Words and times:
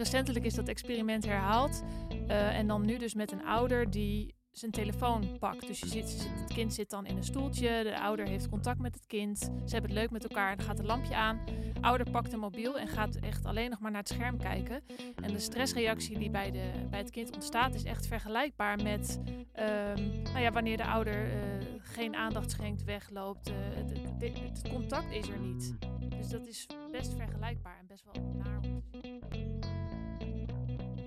Recentelijk 0.00 0.44
is 0.44 0.54
dat 0.54 0.68
experiment 0.68 1.24
herhaald. 1.24 1.82
Uh, 2.28 2.58
en 2.58 2.66
dan 2.66 2.84
nu 2.84 2.98
dus 2.98 3.14
met 3.14 3.32
een 3.32 3.44
ouder 3.44 3.90
die 3.90 4.34
zijn 4.50 4.70
telefoon 4.70 5.38
pakt. 5.38 5.66
Dus 5.66 5.80
je 5.80 5.86
zit, 5.86 6.28
het 6.40 6.52
kind 6.52 6.74
zit 6.74 6.90
dan 6.90 7.06
in 7.06 7.16
een 7.16 7.24
stoeltje, 7.24 7.82
de 7.82 8.00
ouder 8.00 8.26
heeft 8.26 8.48
contact 8.48 8.80
met 8.80 8.94
het 8.94 9.06
kind, 9.06 9.38
ze 9.38 9.72
hebben 9.72 9.90
het 9.90 10.00
leuk 10.00 10.10
met 10.10 10.22
elkaar, 10.22 10.56
dan 10.56 10.66
gaat 10.66 10.78
het 10.78 10.86
lampje 10.86 11.14
aan. 11.14 11.40
Ouder 11.80 12.10
pakt 12.10 12.32
een 12.32 12.38
mobiel 12.38 12.78
en 12.78 12.88
gaat 12.88 13.16
echt 13.16 13.44
alleen 13.44 13.70
nog 13.70 13.80
maar 13.80 13.90
naar 13.90 14.00
het 14.00 14.08
scherm 14.08 14.38
kijken. 14.38 14.82
En 15.22 15.32
de 15.32 15.38
stressreactie 15.38 16.18
die 16.18 16.30
bij, 16.30 16.50
de, 16.50 16.70
bij 16.90 16.98
het 16.98 17.10
kind 17.10 17.34
ontstaat 17.34 17.74
is 17.74 17.84
echt 17.84 18.06
vergelijkbaar 18.06 18.82
met 18.82 19.20
um, 19.26 20.22
nou 20.22 20.40
ja, 20.40 20.52
wanneer 20.52 20.76
de 20.76 20.86
ouder 20.86 21.26
uh, 21.26 21.32
geen 21.78 22.14
aandacht 22.14 22.50
schenkt, 22.50 22.84
wegloopt. 22.84 23.48
Uh, 23.48 23.54
het, 23.58 23.90
het, 23.90 24.38
het, 24.40 24.68
contact 24.72 25.12
is 25.12 25.28
er 25.28 25.38
niet. 25.38 25.76
Dus 26.16 26.28
dat 26.28 26.46
is 26.46 26.66
best 26.90 27.14
vergelijkbaar 27.14 27.78
en 27.80 27.86
best 27.86 28.04
wel 28.04 28.22
naar 28.36 28.60
om 28.62 28.82
te 28.90 28.98
zien. 29.02 29.59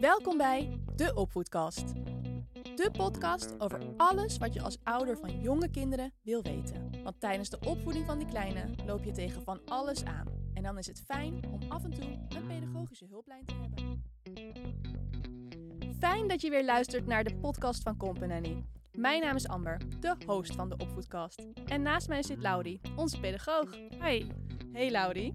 Welkom 0.03 0.37
bij 0.37 0.79
de 0.95 1.13
Opvoedkast. 1.13 1.93
De 2.75 2.89
podcast 2.91 3.59
over 3.59 3.79
alles 3.97 4.37
wat 4.37 4.53
je 4.53 4.61
als 4.61 4.77
ouder 4.83 5.17
van 5.17 5.41
jonge 5.41 5.69
kinderen 5.69 6.13
wil 6.21 6.41
weten. 6.41 7.03
Want 7.03 7.19
tijdens 7.19 7.49
de 7.49 7.59
opvoeding 7.59 8.05
van 8.05 8.17
die 8.17 8.27
kleine 8.27 8.69
loop 8.85 9.03
je 9.03 9.11
tegen 9.11 9.43
van 9.43 9.61
alles 9.65 10.03
aan. 10.05 10.27
En 10.53 10.63
dan 10.63 10.77
is 10.77 10.87
het 10.87 11.03
fijn 11.05 11.43
om 11.51 11.59
af 11.71 11.83
en 11.83 11.91
toe 11.91 12.19
een 12.29 12.47
pedagogische 12.47 13.05
hulplijn 13.09 13.45
te 13.45 13.53
hebben. 13.53 14.03
Fijn 15.99 16.27
dat 16.27 16.41
je 16.41 16.49
weer 16.49 16.65
luistert 16.65 17.05
naar 17.05 17.23
de 17.23 17.35
podcast 17.35 17.81
van 17.81 17.97
Company. 17.97 18.63
Mijn 18.91 19.21
naam 19.21 19.35
is 19.35 19.47
Amber, 19.47 19.81
de 19.99 20.15
host 20.25 20.55
van 20.55 20.69
de 20.69 20.77
Opvoedkast. 20.77 21.45
En 21.65 21.81
naast 21.81 22.07
mij 22.07 22.23
zit 22.23 22.41
Laurie, 22.41 22.81
onze 22.95 23.19
pedagoog. 23.19 23.77
Hey. 23.97 24.31
Hey 24.71 24.91
Laurie. 24.91 25.33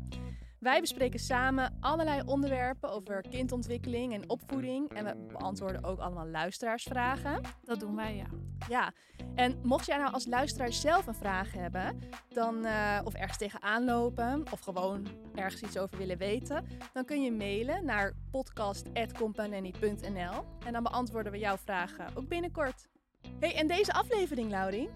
Wij 0.58 0.80
bespreken 0.80 1.20
samen 1.20 1.76
allerlei 1.80 2.22
onderwerpen 2.26 2.90
over 2.90 3.24
kindontwikkeling 3.30 4.12
en 4.12 4.28
opvoeding. 4.28 4.90
En 4.90 5.04
we 5.04 5.26
beantwoorden 5.32 5.84
ook 5.84 5.98
allemaal 5.98 6.26
luisteraarsvragen. 6.26 7.40
Dat 7.62 7.80
doen 7.80 7.96
wij, 7.96 8.16
ja. 8.16 8.26
Ja, 8.68 8.92
en 9.34 9.60
mocht 9.62 9.86
jij 9.86 9.98
nou 9.98 10.12
als 10.12 10.26
luisteraar 10.26 10.72
zelf 10.72 11.06
een 11.06 11.14
vraag 11.14 11.52
hebben, 11.52 11.98
dan, 12.28 12.66
uh, 12.66 13.00
of 13.04 13.14
ergens 13.14 13.38
tegenaan 13.38 13.84
lopen, 13.84 14.44
of 14.52 14.60
gewoon 14.60 15.06
ergens 15.34 15.62
iets 15.62 15.78
over 15.78 15.98
willen 15.98 16.18
weten, 16.18 16.66
dan 16.92 17.04
kun 17.04 17.22
je 17.22 17.32
mailen 17.32 17.84
naar 17.84 18.14
podcast.companany.nl 18.30 20.44
en 20.66 20.72
dan 20.72 20.82
beantwoorden 20.82 21.32
we 21.32 21.38
jouw 21.38 21.56
vragen 21.56 22.06
ook 22.14 22.28
binnenkort. 22.28 22.88
Hey, 23.40 23.54
en 23.54 23.66
deze 23.66 23.92
aflevering, 23.92 24.50
Laurie? 24.50 24.88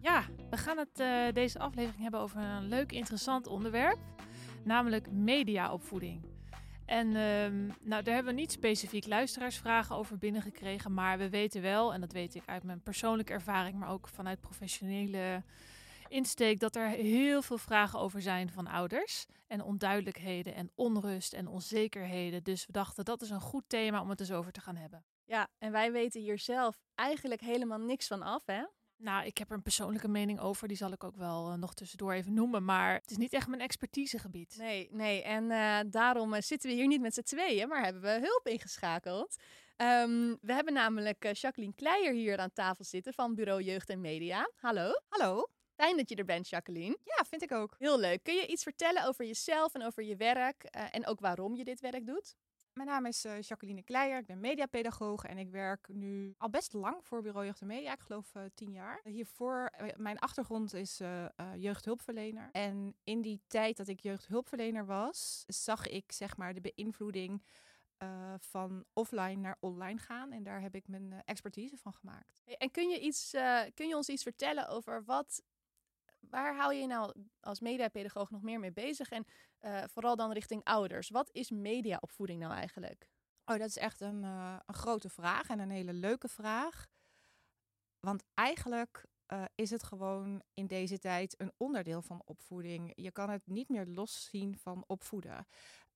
Ja, 0.00 0.22
we 0.50 0.56
gaan 0.56 0.78
het 0.78 1.00
uh, 1.00 1.32
deze 1.32 1.58
aflevering 1.58 2.02
hebben 2.02 2.20
over 2.20 2.40
een 2.40 2.68
leuk, 2.68 2.92
interessant 2.92 3.46
onderwerp 3.46 3.98
namelijk 4.64 5.10
mediaopvoeding. 5.10 6.22
En 6.86 7.16
um, 7.16 7.74
nou, 7.80 8.02
daar 8.02 8.14
hebben 8.14 8.34
we 8.34 8.40
niet 8.40 8.52
specifiek 8.52 9.06
luisteraarsvragen 9.06 9.96
over 9.96 10.18
binnengekregen, 10.18 10.94
maar 10.94 11.18
we 11.18 11.28
weten 11.28 11.62
wel, 11.62 11.92
en 11.92 12.00
dat 12.00 12.12
weet 12.12 12.34
ik 12.34 12.42
uit 12.46 12.62
mijn 12.62 12.82
persoonlijke 12.82 13.32
ervaring, 13.32 13.78
maar 13.78 13.90
ook 13.90 14.08
vanuit 14.08 14.40
professionele 14.40 15.42
insteek, 16.08 16.60
dat 16.60 16.76
er 16.76 16.88
heel 16.88 17.42
veel 17.42 17.58
vragen 17.58 17.98
over 17.98 18.22
zijn 18.22 18.50
van 18.50 18.66
ouders. 18.66 19.26
En 19.46 19.62
onduidelijkheden 19.62 20.54
en 20.54 20.70
onrust 20.74 21.32
en 21.32 21.48
onzekerheden. 21.48 22.42
Dus 22.42 22.66
we 22.66 22.72
dachten 22.72 23.04
dat 23.04 23.22
is 23.22 23.30
een 23.30 23.40
goed 23.40 23.64
thema 23.66 24.00
om 24.00 24.10
het 24.10 24.20
eens 24.20 24.32
over 24.32 24.52
te 24.52 24.60
gaan 24.60 24.76
hebben. 24.76 25.04
Ja, 25.24 25.48
en 25.58 25.72
wij 25.72 25.92
weten 25.92 26.20
hier 26.20 26.38
zelf 26.38 26.80
eigenlijk 26.94 27.40
helemaal 27.40 27.78
niks 27.78 28.06
van 28.06 28.22
af, 28.22 28.46
hè? 28.46 28.64
Nou, 29.00 29.26
ik 29.26 29.38
heb 29.38 29.50
er 29.50 29.56
een 29.56 29.62
persoonlijke 29.62 30.08
mening 30.08 30.40
over. 30.40 30.68
Die 30.68 30.76
zal 30.76 30.92
ik 30.92 31.04
ook 31.04 31.16
wel 31.16 31.50
uh, 31.50 31.54
nog 31.54 31.74
tussendoor 31.74 32.12
even 32.12 32.34
noemen. 32.34 32.64
Maar 32.64 32.94
het 32.94 33.10
is 33.10 33.16
niet 33.16 33.32
echt 33.32 33.48
mijn 33.48 33.60
expertisegebied. 33.60 34.56
Nee, 34.58 34.88
nee. 34.90 35.22
En 35.22 35.44
uh, 35.50 35.78
daarom 35.86 36.34
uh, 36.34 36.40
zitten 36.40 36.70
we 36.70 36.76
hier 36.76 36.86
niet 36.86 37.00
met 37.00 37.14
z'n 37.14 37.22
tweeën, 37.22 37.68
maar 37.68 37.84
hebben 37.84 38.02
we 38.02 38.18
hulp 38.20 38.46
ingeschakeld. 38.46 39.36
Um, 39.76 40.38
we 40.40 40.52
hebben 40.52 40.72
namelijk 40.72 41.36
Jacqueline 41.36 41.74
Kleijer 41.74 42.12
hier 42.12 42.38
aan 42.38 42.52
tafel 42.52 42.84
zitten 42.84 43.14
van 43.14 43.34
Bureau 43.34 43.62
Jeugd 43.62 43.88
en 43.88 44.00
Media. 44.00 44.50
Hallo. 44.56 44.92
Hallo. 45.08 45.48
Fijn 45.74 45.96
dat 45.96 46.08
je 46.08 46.14
er 46.14 46.24
bent, 46.24 46.48
Jacqueline. 46.48 46.98
Ja, 47.04 47.24
vind 47.28 47.42
ik 47.42 47.52
ook. 47.52 47.74
Heel 47.78 47.98
leuk. 47.98 48.22
Kun 48.22 48.34
je 48.34 48.46
iets 48.46 48.62
vertellen 48.62 49.06
over 49.06 49.24
jezelf 49.24 49.74
en 49.74 49.84
over 49.84 50.02
je 50.02 50.16
werk 50.16 50.62
en 50.62 51.06
ook 51.06 51.20
waarom 51.20 51.56
je 51.56 51.64
dit 51.64 51.80
werk 51.80 52.06
doet? 52.06 52.36
Mijn 52.78 52.90
naam 52.90 53.06
is 53.06 53.24
uh, 53.24 53.40
Jacqueline 53.40 53.82
Kleijer, 53.82 54.18
ik 54.18 54.26
ben 54.26 54.40
mediapedagoog 54.40 55.24
en 55.24 55.38
ik 55.38 55.50
werk 55.50 55.88
nu 55.88 56.34
al 56.36 56.50
best 56.50 56.72
lang 56.72 57.04
voor 57.04 57.22
Bureau 57.22 57.44
Jeugd 57.44 57.60
en 57.60 57.66
Media, 57.66 57.92
ik 57.92 58.00
geloof 58.00 58.34
uh, 58.34 58.42
tien 58.54 58.72
jaar. 58.72 59.00
Hiervoor, 59.04 59.72
uh, 59.80 59.88
mijn 59.96 60.18
achtergrond 60.18 60.74
is 60.74 61.00
jeugdhulpverlener. 61.56 62.48
En 62.52 62.96
in 63.04 63.22
die 63.22 63.40
tijd 63.46 63.76
dat 63.76 63.88
ik 63.88 64.00
jeugdhulpverlener 64.00 64.86
was, 64.86 65.44
zag 65.46 65.86
ik 65.86 66.12
zeg 66.12 66.36
maar 66.36 66.54
de 66.54 66.60
beïnvloeding 66.60 67.42
van 68.38 68.84
offline 68.92 69.40
naar 69.40 69.56
online 69.60 69.98
gaan. 69.98 70.32
En 70.32 70.42
daar 70.42 70.60
heb 70.60 70.74
ik 70.74 70.88
mijn 70.88 71.22
expertise 71.24 71.76
van 71.76 71.92
gemaakt. 71.92 72.42
En 72.58 72.70
kun 72.70 72.88
je, 72.88 73.00
iets, 73.00 73.30
kun 73.74 73.88
je 73.88 73.96
ons 73.96 74.08
iets 74.08 74.22
vertellen 74.22 74.68
over 74.68 75.04
wat 75.04 75.42
waar 76.30 76.56
hou 76.56 76.74
je 76.74 76.86
nou 76.86 77.12
als 77.40 77.60
mediapedagoog 77.60 78.30
nog 78.30 78.42
meer 78.42 78.60
mee 78.60 78.72
bezig? 78.72 79.10
En 79.10 79.24
uh, 79.60 79.82
vooral 79.86 80.16
dan 80.16 80.32
richting 80.32 80.64
ouders. 80.64 81.10
Wat 81.10 81.30
is 81.32 81.50
mediaopvoeding 81.50 82.40
nou 82.40 82.52
eigenlijk? 82.52 83.10
Oh, 83.44 83.58
dat 83.58 83.68
is 83.68 83.76
echt 83.76 84.00
een, 84.00 84.22
uh, 84.22 84.56
een 84.66 84.74
grote 84.74 85.08
vraag 85.08 85.48
en 85.48 85.58
een 85.58 85.70
hele 85.70 85.92
leuke 85.92 86.28
vraag. 86.28 86.86
Want 88.00 88.24
eigenlijk 88.34 89.06
uh, 89.32 89.44
is 89.54 89.70
het 89.70 89.82
gewoon 89.82 90.42
in 90.54 90.66
deze 90.66 90.98
tijd 90.98 91.40
een 91.40 91.52
onderdeel 91.56 92.02
van 92.02 92.22
opvoeding. 92.24 92.92
Je 92.94 93.10
kan 93.10 93.30
het 93.30 93.46
niet 93.46 93.68
meer 93.68 93.86
loszien 93.86 94.56
van 94.56 94.84
opvoeden. 94.86 95.46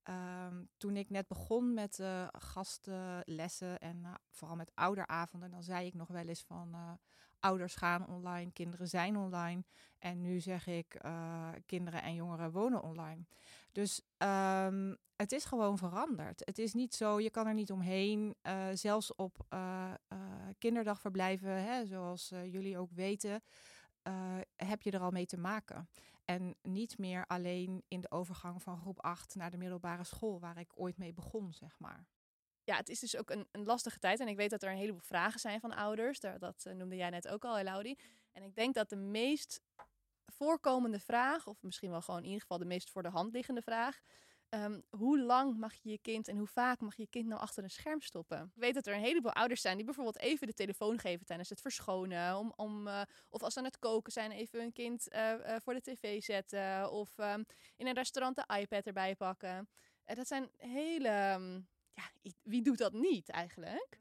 Um, 0.08 0.68
toen 0.76 0.96
ik 0.96 1.10
net 1.10 1.28
begon 1.28 1.74
met 1.74 1.98
uh, 1.98 2.26
gastenlessen 2.32 3.78
en 3.78 3.98
uh, 4.02 4.14
vooral 4.30 4.56
met 4.56 4.70
ouderavonden, 4.74 5.50
dan 5.50 5.62
zei 5.62 5.86
ik 5.86 5.94
nog 5.94 6.08
wel 6.08 6.26
eens 6.26 6.42
van 6.42 6.68
uh, 6.74 6.90
ouders 7.40 7.74
gaan 7.74 8.06
online, 8.06 8.52
kinderen 8.52 8.88
zijn 8.88 9.16
online. 9.16 9.64
En 9.98 10.20
nu 10.20 10.40
zeg 10.40 10.66
ik 10.66 11.00
kinderen 11.66 12.02
en 12.02 12.14
jongeren 12.14 12.50
wonen 12.50 12.82
online. 12.82 13.24
Dus 13.72 14.02
um, 14.18 14.96
het 15.16 15.32
is 15.32 15.44
gewoon 15.44 15.78
veranderd. 15.78 16.42
Het 16.44 16.58
is 16.58 16.72
niet 16.72 16.94
zo, 16.94 17.20
je 17.20 17.30
kan 17.30 17.46
er 17.46 17.54
niet 17.54 17.72
omheen. 17.72 18.34
zelfs 18.72 19.14
op 19.14 19.46
kinderdagverblijven, 20.58 21.64
hè, 21.64 21.86
zoals 21.86 22.28
jullie 22.28 22.78
ook 22.78 22.90
weten, 22.92 23.42
heb 24.56 24.82
je 24.82 24.90
er 24.90 25.00
al 25.00 25.10
mee 25.10 25.26
te 25.26 25.38
maken. 25.38 25.88
En 26.24 26.56
niet 26.62 26.98
meer 26.98 27.26
alleen 27.26 27.84
in 27.88 28.00
de 28.00 28.10
overgang 28.10 28.62
van 28.62 28.78
groep 28.78 29.00
8 29.00 29.34
naar 29.34 29.50
de 29.50 29.56
middelbare 29.56 30.04
school, 30.04 30.40
waar 30.40 30.58
ik 30.58 30.70
ooit 30.74 30.98
mee 30.98 31.12
begon, 31.12 31.52
zeg 31.52 31.78
maar. 31.78 32.06
Ja, 32.64 32.76
het 32.76 32.88
is 32.88 33.00
dus 33.00 33.16
ook 33.16 33.30
een, 33.30 33.48
een 33.50 33.64
lastige 33.64 33.98
tijd. 33.98 34.20
En 34.20 34.28
ik 34.28 34.36
weet 34.36 34.50
dat 34.50 34.62
er 34.62 34.70
een 34.70 34.76
heleboel 34.76 35.00
vragen 35.00 35.40
zijn 35.40 35.60
van 35.60 35.74
ouders. 35.74 36.20
Dat, 36.20 36.64
uh, 36.66 36.74
noemde 36.74 36.96
jij 36.96 37.10
net 37.10 37.28
ook 37.28 37.44
al, 37.44 37.62
Laudi. 37.62 37.98
En 38.32 38.42
ik 38.42 38.54
denk 38.54 38.74
dat 38.74 38.88
de 38.88 38.96
meest 38.96 39.60
voorkomende 40.26 40.98
vraag, 40.98 41.46
of 41.46 41.62
misschien 41.62 41.90
wel 41.90 42.02
gewoon 42.02 42.20
in 42.20 42.26
ieder 42.26 42.40
geval 42.40 42.58
de 42.58 42.64
meest 42.64 42.90
voor 42.90 43.02
de 43.02 43.08
hand 43.08 43.32
liggende 43.32 43.62
vraag, 43.62 44.00
Um, 44.54 44.82
hoe 44.90 45.20
lang 45.20 45.56
mag 45.56 45.74
je 45.74 45.90
je 45.90 45.98
kind 45.98 46.28
en 46.28 46.36
hoe 46.36 46.46
vaak 46.46 46.80
mag 46.80 46.96
je 46.96 47.02
je 47.02 47.08
kind 47.08 47.26
nou 47.26 47.40
achter 47.40 47.62
een 47.62 47.70
scherm 47.70 48.00
stoppen? 48.00 48.52
Ik 48.54 48.60
weet 48.60 48.74
dat 48.74 48.86
er 48.86 48.94
een 48.94 49.00
heleboel 49.00 49.32
ouders 49.32 49.60
zijn 49.60 49.76
die 49.76 49.84
bijvoorbeeld 49.84 50.18
even 50.18 50.46
de 50.46 50.54
telefoon 50.54 50.98
geven 50.98 51.26
tijdens 51.26 51.48
het 51.48 51.60
verschonen. 51.60 52.36
Om, 52.36 52.52
om, 52.56 52.86
uh, 52.86 53.00
of 53.28 53.42
als 53.42 53.52
ze 53.52 53.58
aan 53.58 53.64
het 53.64 53.78
koken 53.78 54.12
zijn, 54.12 54.30
even 54.30 54.60
hun 54.60 54.72
kind 54.72 55.12
uh, 55.12 55.32
uh, 55.32 55.56
voor 55.62 55.74
de 55.74 55.80
tv 55.80 56.22
zetten. 56.22 56.90
Of 56.90 57.18
um, 57.18 57.44
in 57.76 57.86
een 57.86 57.94
restaurant 57.94 58.36
de 58.36 58.58
iPad 58.60 58.86
erbij 58.86 59.16
pakken. 59.16 59.68
dat 60.04 60.26
zijn 60.26 60.50
hele. 60.56 61.32
Um, 61.34 61.68
ja, 61.94 62.32
wie 62.42 62.62
doet 62.62 62.78
dat 62.78 62.92
niet 62.92 63.28
eigenlijk? 63.28 63.98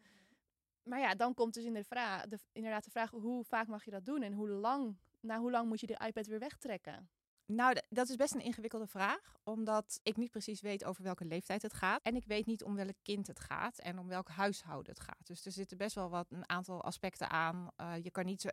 Maar 0.83 0.99
ja, 0.99 1.15
dan 1.15 1.33
komt 1.33 1.53
dus 1.53 1.63
in 1.63 1.73
de 1.73 1.83
vraag, 1.83 2.27
de, 2.27 2.39
inderdaad 2.51 2.83
de 2.83 2.91
vraag: 2.91 3.09
hoe 3.09 3.43
vaak 3.43 3.67
mag 3.67 3.85
je 3.85 3.91
dat 3.91 4.05
doen 4.05 4.21
en 4.21 4.33
hoe 4.33 4.49
lang, 4.49 4.97
na 5.19 5.39
hoe 5.39 5.51
lang 5.51 5.67
moet 5.67 5.79
je 5.79 5.87
de 5.87 6.01
iPad 6.05 6.27
weer 6.27 6.39
wegtrekken? 6.39 7.09
Nou, 7.55 7.75
dat 7.89 8.09
is 8.09 8.15
best 8.15 8.33
een 8.33 8.41
ingewikkelde 8.41 8.87
vraag, 8.87 9.35
omdat 9.43 9.99
ik 10.03 10.17
niet 10.17 10.31
precies 10.31 10.61
weet 10.61 10.85
over 10.85 11.03
welke 11.03 11.25
leeftijd 11.25 11.61
het 11.61 11.73
gaat. 11.73 12.01
En 12.03 12.15
ik 12.15 12.25
weet 12.25 12.45
niet 12.45 12.63
om 12.63 12.75
welk 12.75 12.95
kind 13.01 13.27
het 13.27 13.39
gaat 13.39 13.79
en 13.79 13.99
om 13.99 14.07
welk 14.07 14.29
huishouden 14.29 14.93
het 14.93 15.03
gaat. 15.03 15.27
Dus 15.27 15.45
er 15.45 15.51
zitten 15.51 15.77
best 15.77 15.95
wel 15.95 16.09
wat 16.09 16.31
een 16.31 16.49
aantal 16.49 16.83
aspecten 16.83 17.29
aan. 17.29 17.71
Uh, 17.77 17.93
je 18.01 18.11
kan 18.11 18.25
niet 18.25 18.41
zo. 18.41 18.49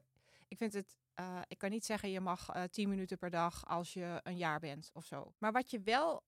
Ik 0.49 0.57
vind 0.57 0.73
het. 0.73 0.97
Uh, 1.21 1.41
ik 1.49 1.59
kan 1.59 1.71
niet 1.71 1.85
zeggen 1.85 2.11
je 2.11 2.21
mag 2.21 2.57
uh, 2.57 2.63
10 2.63 2.89
minuten 2.89 3.19
per 3.19 3.31
dag 3.31 3.67
als 3.67 3.93
je 3.93 4.21
een 4.23 4.37
jaar 4.37 4.61
bent 4.61 4.91
of 4.93 5.05
zo. 5.05 5.33
Maar 5.39 5.53
wat 5.53 5.71
je 5.71 5.81
wel 5.81 6.23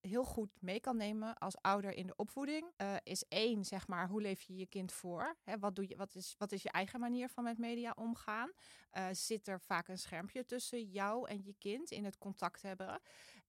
heel 0.00 0.24
goed 0.24 0.50
mee 0.60 0.80
kan 0.80 0.96
nemen 0.96 1.38
als 1.38 1.56
ouder 1.60 1.92
in 1.92 2.06
de 2.06 2.16
opvoeding, 2.16 2.72
uh, 2.76 2.96
is 3.02 3.24
één, 3.28 3.64
zeg 3.64 3.86
maar, 3.86 4.08
hoe 4.08 4.20
leef 4.20 4.40
je 4.40 4.56
je 4.56 4.66
kind 4.66 4.92
voor? 4.92 5.36
Hè, 5.42 5.58
wat, 5.58 5.76
doe 5.76 5.88
je, 5.88 5.96
wat, 5.96 6.14
is, 6.14 6.34
wat 6.38 6.52
is 6.52 6.62
je 6.62 6.70
eigen 6.70 7.00
manier 7.00 7.28
van 7.28 7.44
met 7.44 7.58
media 7.58 7.92
omgaan? 7.96 8.52
Uh, 8.92 9.06
zit 9.12 9.48
er 9.48 9.60
vaak 9.60 9.88
een 9.88 9.98
schermpje 9.98 10.44
tussen 10.44 10.82
jou 10.82 11.28
en 11.28 11.42
je 11.44 11.54
kind 11.58 11.90
in 11.90 12.04
het 12.04 12.18
contact 12.18 12.62
hebben? 12.62 13.00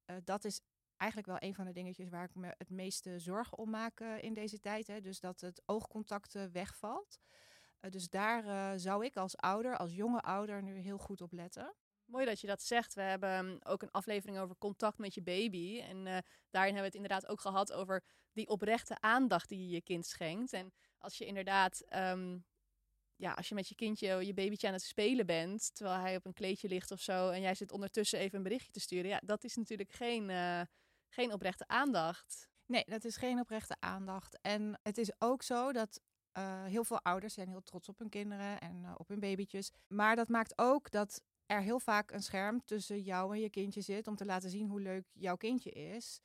Uh, 0.06 0.16
dat 0.24 0.46
is 0.46 0.62
eigenlijk 0.98 1.30
wel 1.30 1.50
een 1.50 1.56
van 1.56 1.66
de 1.66 1.72
dingetjes 1.72 2.10
waar 2.10 2.24
ik 2.24 2.36
me 2.36 2.54
het 2.58 2.70
meeste 2.70 3.20
zorgen 3.20 3.58
om 3.58 3.70
maak 3.70 4.00
in 4.00 4.34
deze 4.34 4.60
tijd. 4.60 4.88
Hè? 4.88 5.02
Dus 5.02 5.20
dat 5.20 5.42
het 5.42 5.62
oogcontact 5.66 6.52
wegvalt. 6.52 7.20
dus 7.90 8.10
daar 8.10 8.80
zou 8.80 9.06
ik 9.06 9.16
als 9.16 9.38
ouder, 9.38 9.78
als 9.78 9.94
jonge 9.94 10.22
ouder, 10.22 10.64
nu 10.64 10.78
heel 10.78 10.98
goed 10.98 11.22
op 11.22 11.32
letten. 11.32 11.76
Mooi 12.06 12.26
dat 12.26 12.42
je 12.42 12.48
dat 12.48 12.64
zegt. 12.64 12.94
We 12.94 13.02
hebben 13.02 13.46
um, 13.46 13.60
ook 13.64 13.82
een 13.82 13.92
aflevering 13.92 14.40
over 14.40 14.58
contact 14.58 14.98
met 14.98 15.14
je 15.14 15.22
baby. 15.22 15.82
En 15.82 15.98
uh, 15.98 16.18
daarin 16.50 16.74
hebben 16.74 16.74
we 16.74 16.86
het 16.86 16.96
inderdaad 16.96 17.28
ook 17.28 17.42
gehad 17.42 17.74
over 17.74 18.04
die 18.32 18.48
oprechte 18.48 18.98
aandacht 19.00 19.50
die 19.50 19.60
je 19.60 19.70
je 19.70 19.82
kind 19.82 20.06
schenkt. 20.06 20.54
En 20.54 20.74
als 20.98 21.18
je 21.18 21.26
inderdaad, 21.26 21.84
um, 21.96 22.46
ja, 23.16 23.34
als 23.34 23.50
je 23.50 23.56
met 23.56 23.68
je 23.68 23.76
kindje, 23.76 24.26
je 24.26 24.34
babytje 24.34 24.68
aan 24.68 24.74
het 24.74 24.84
spelen 24.84 25.26
bent, 25.26 25.76
terwijl 25.76 26.00
hij 26.00 26.16
op 26.16 26.26
een 26.26 26.34
kleedje 26.34 26.68
ligt 26.68 26.92
of 26.92 27.02
zo, 27.02 27.30
en 27.30 27.42
jij 27.42 27.56
zit 27.56 27.72
ondertussen 27.72 28.20
even 28.20 28.38
een 28.38 28.44
berichtje 28.44 28.72
te 28.72 28.80
sturen, 28.80 29.10
ja, 29.10 29.22
dat 29.24 29.44
is 29.44 29.56
natuurlijk 29.56 29.92
geen, 29.92 30.30
uh, 30.30 30.62
geen 31.10 31.34
oprechte 31.34 31.68
aandacht. 31.68 32.50
Nee, 32.66 32.84
dat 32.86 33.04
is 33.04 33.18
geen 33.18 33.40
oprechte 33.40 33.76
aandacht. 33.80 34.40
En 34.42 34.80
het 34.84 34.98
is 34.98 35.12
ook 35.20 35.44
zo 35.44 35.72
dat 35.72 36.02
uh, 36.38 36.64
heel 36.64 36.84
veel 36.84 37.02
ouders 37.02 37.34
zijn 37.34 37.48
heel 37.48 37.64
trots 37.64 37.90
op 37.90 38.00
hun 38.00 38.10
kinderen 38.10 38.60
en 38.60 38.94
op 38.98 39.08
hun 39.08 39.20
babytjes. 39.20 39.72
Maar 39.88 40.16
dat 40.16 40.28
maakt 40.28 40.58
ook 40.58 40.92
dat 40.92 41.22
er 41.46 41.62
heel 41.62 41.80
vaak 41.80 42.12
een 42.12 42.24
scherm 42.24 42.66
tussen 42.66 43.02
jou 43.02 43.34
en 43.34 43.40
je 43.42 43.50
kindje 43.50 43.82
zit 43.82 44.08
om 44.08 44.16
te 44.16 44.26
laten 44.26 44.50
zien 44.50 44.68
hoe 44.68 44.82
leuk 44.82 45.06
jouw 45.14 45.36
kindje 45.36 45.72
is. 45.72 46.20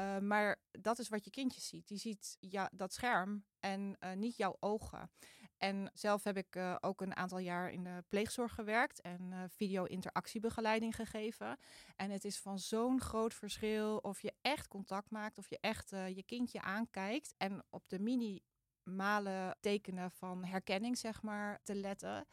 Uh, 0.00 0.18
maar 0.18 0.60
dat 0.70 0.98
is 0.98 1.08
wat 1.08 1.24
je 1.24 1.30
kindje 1.30 1.60
ziet. 1.60 1.88
Die 1.88 1.98
ziet 1.98 2.36
ja, 2.40 2.70
dat 2.72 2.92
scherm 2.92 3.44
en 3.60 3.98
niet 4.14 4.36
jouw 4.36 4.56
ogen. 4.60 5.10
En 5.58 5.90
zelf 5.94 6.24
heb 6.24 6.36
ik 6.36 6.56
uh, 6.56 6.76
ook 6.80 7.00
een 7.00 7.16
aantal 7.16 7.38
jaar 7.38 7.70
in 7.70 7.84
de 7.84 8.04
pleegzorg 8.08 8.54
gewerkt 8.54 9.00
en 9.00 9.50
video-interactiebegeleiding 9.50 10.94
gegeven. 10.94 11.58
En 11.96 12.10
het 12.10 12.24
is 12.24 12.38
van 12.38 12.58
zo'n 12.58 13.00
groot 13.00 13.34
verschil 13.34 13.96
of 13.96 14.20
je 14.20 14.32
echt 14.40 14.68
contact 14.68 15.10
maakt, 15.10 15.38
of 15.38 15.48
je 15.48 15.58
echt 15.60 15.90
je 15.90 16.22
kindje 16.26 16.60
aankijkt 16.60 17.34
en 17.36 17.64
op 17.70 17.88
de 17.88 17.98
minimale 17.98 19.56
tekenen 19.60 20.10
van 20.10 20.44
herkenning, 20.44 20.98
zeg 20.98 21.22
maar, 21.22 21.60
te 21.62 21.74
letten, 21.74 22.26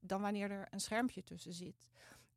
dan 0.00 0.20
wanneer 0.20 0.50
er 0.50 0.66
een 0.70 0.80
schermpje 0.80 1.22
tussen 1.22 1.52
zit. 1.52 1.86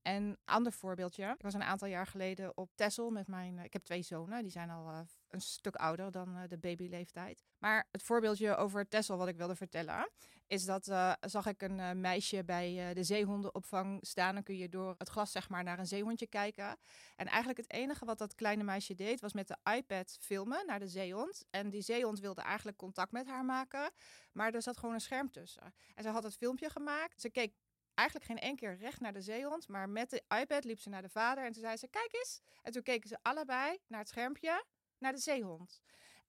En 0.01 0.37
ander 0.45 0.71
voorbeeldje. 0.71 1.25
Ik 1.25 1.41
was 1.41 1.53
een 1.53 1.63
aantal 1.63 1.87
jaar 1.87 2.07
geleden 2.07 2.57
op 2.57 2.69
Texel 2.75 3.09
met 3.09 3.27
mijn. 3.27 3.59
Ik 3.59 3.73
heb 3.73 3.83
twee 3.83 4.01
zonen, 4.01 4.41
die 4.41 4.51
zijn 4.51 4.69
al 4.69 4.89
uh, 4.89 4.99
een 5.27 5.41
stuk 5.41 5.75
ouder 5.75 6.11
dan 6.11 6.35
uh, 6.35 6.41
de 6.47 6.57
babyleeftijd. 6.57 7.43
Maar 7.57 7.87
het 7.91 8.03
voorbeeldje 8.03 8.55
over 8.55 8.87
Texel 8.87 9.17
wat 9.17 9.27
ik 9.27 9.37
wilde 9.37 9.55
vertellen, 9.55 10.09
is 10.47 10.65
dat 10.65 10.83
zag 11.19 11.45
ik 11.45 11.61
een 11.61 12.01
meisje 12.01 12.43
bij 12.43 12.93
de 12.93 13.03
zeehondenopvang 13.03 13.99
staan. 14.01 14.33
Dan 14.33 14.43
kun 14.43 14.57
je 14.57 14.69
door 14.69 14.95
het 14.97 15.09
glas 15.09 15.31
zeg 15.31 15.49
maar 15.49 15.63
naar 15.63 15.79
een 15.79 15.87
zeehondje 15.87 16.27
kijken. 16.27 16.77
En 17.15 17.27
eigenlijk 17.27 17.57
het 17.57 17.71
enige 17.71 18.05
wat 18.05 18.17
dat 18.17 18.35
kleine 18.35 18.63
meisje 18.63 18.95
deed, 18.95 19.21
was 19.21 19.33
met 19.33 19.47
de 19.47 19.57
iPad 19.75 20.17
filmen 20.19 20.65
naar 20.65 20.79
de 20.79 20.87
zeehond. 20.87 21.45
En 21.49 21.69
die 21.69 21.81
zeehond 21.81 22.19
wilde 22.19 22.41
eigenlijk 22.41 22.77
contact 22.77 23.11
met 23.11 23.27
haar 23.27 23.45
maken, 23.45 23.91
maar 24.31 24.53
er 24.53 24.61
zat 24.61 24.77
gewoon 24.77 24.95
een 24.95 25.01
scherm 25.01 25.31
tussen. 25.31 25.73
En 25.95 26.03
ze 26.03 26.09
had 26.09 26.23
het 26.23 26.35
filmpje 26.35 26.69
gemaakt. 26.69 27.21
Ze 27.21 27.29
keek 27.29 27.53
eigenlijk 27.99 28.25
geen 28.25 28.39
één 28.39 28.55
keer 28.55 28.77
recht 28.77 28.99
naar 28.99 29.13
de 29.13 29.21
zeehond. 29.21 29.67
Maar 29.67 29.89
met 29.89 30.09
de 30.09 30.23
iPad 30.41 30.63
liep 30.63 30.79
ze 30.79 30.89
naar 30.89 31.01
de 31.01 31.09
vader 31.09 31.45
en 31.45 31.51
toen 31.51 31.61
zei 31.61 31.77
ze: 31.77 31.87
Kijk 31.87 32.13
eens. 32.13 32.41
En 32.61 32.71
toen 32.71 32.83
keken 32.83 33.09
ze 33.09 33.17
allebei 33.21 33.77
naar 33.87 33.99
het 33.99 34.09
schermpje, 34.09 34.63
naar 34.97 35.11
de 35.11 35.19
zeehond. 35.19 35.81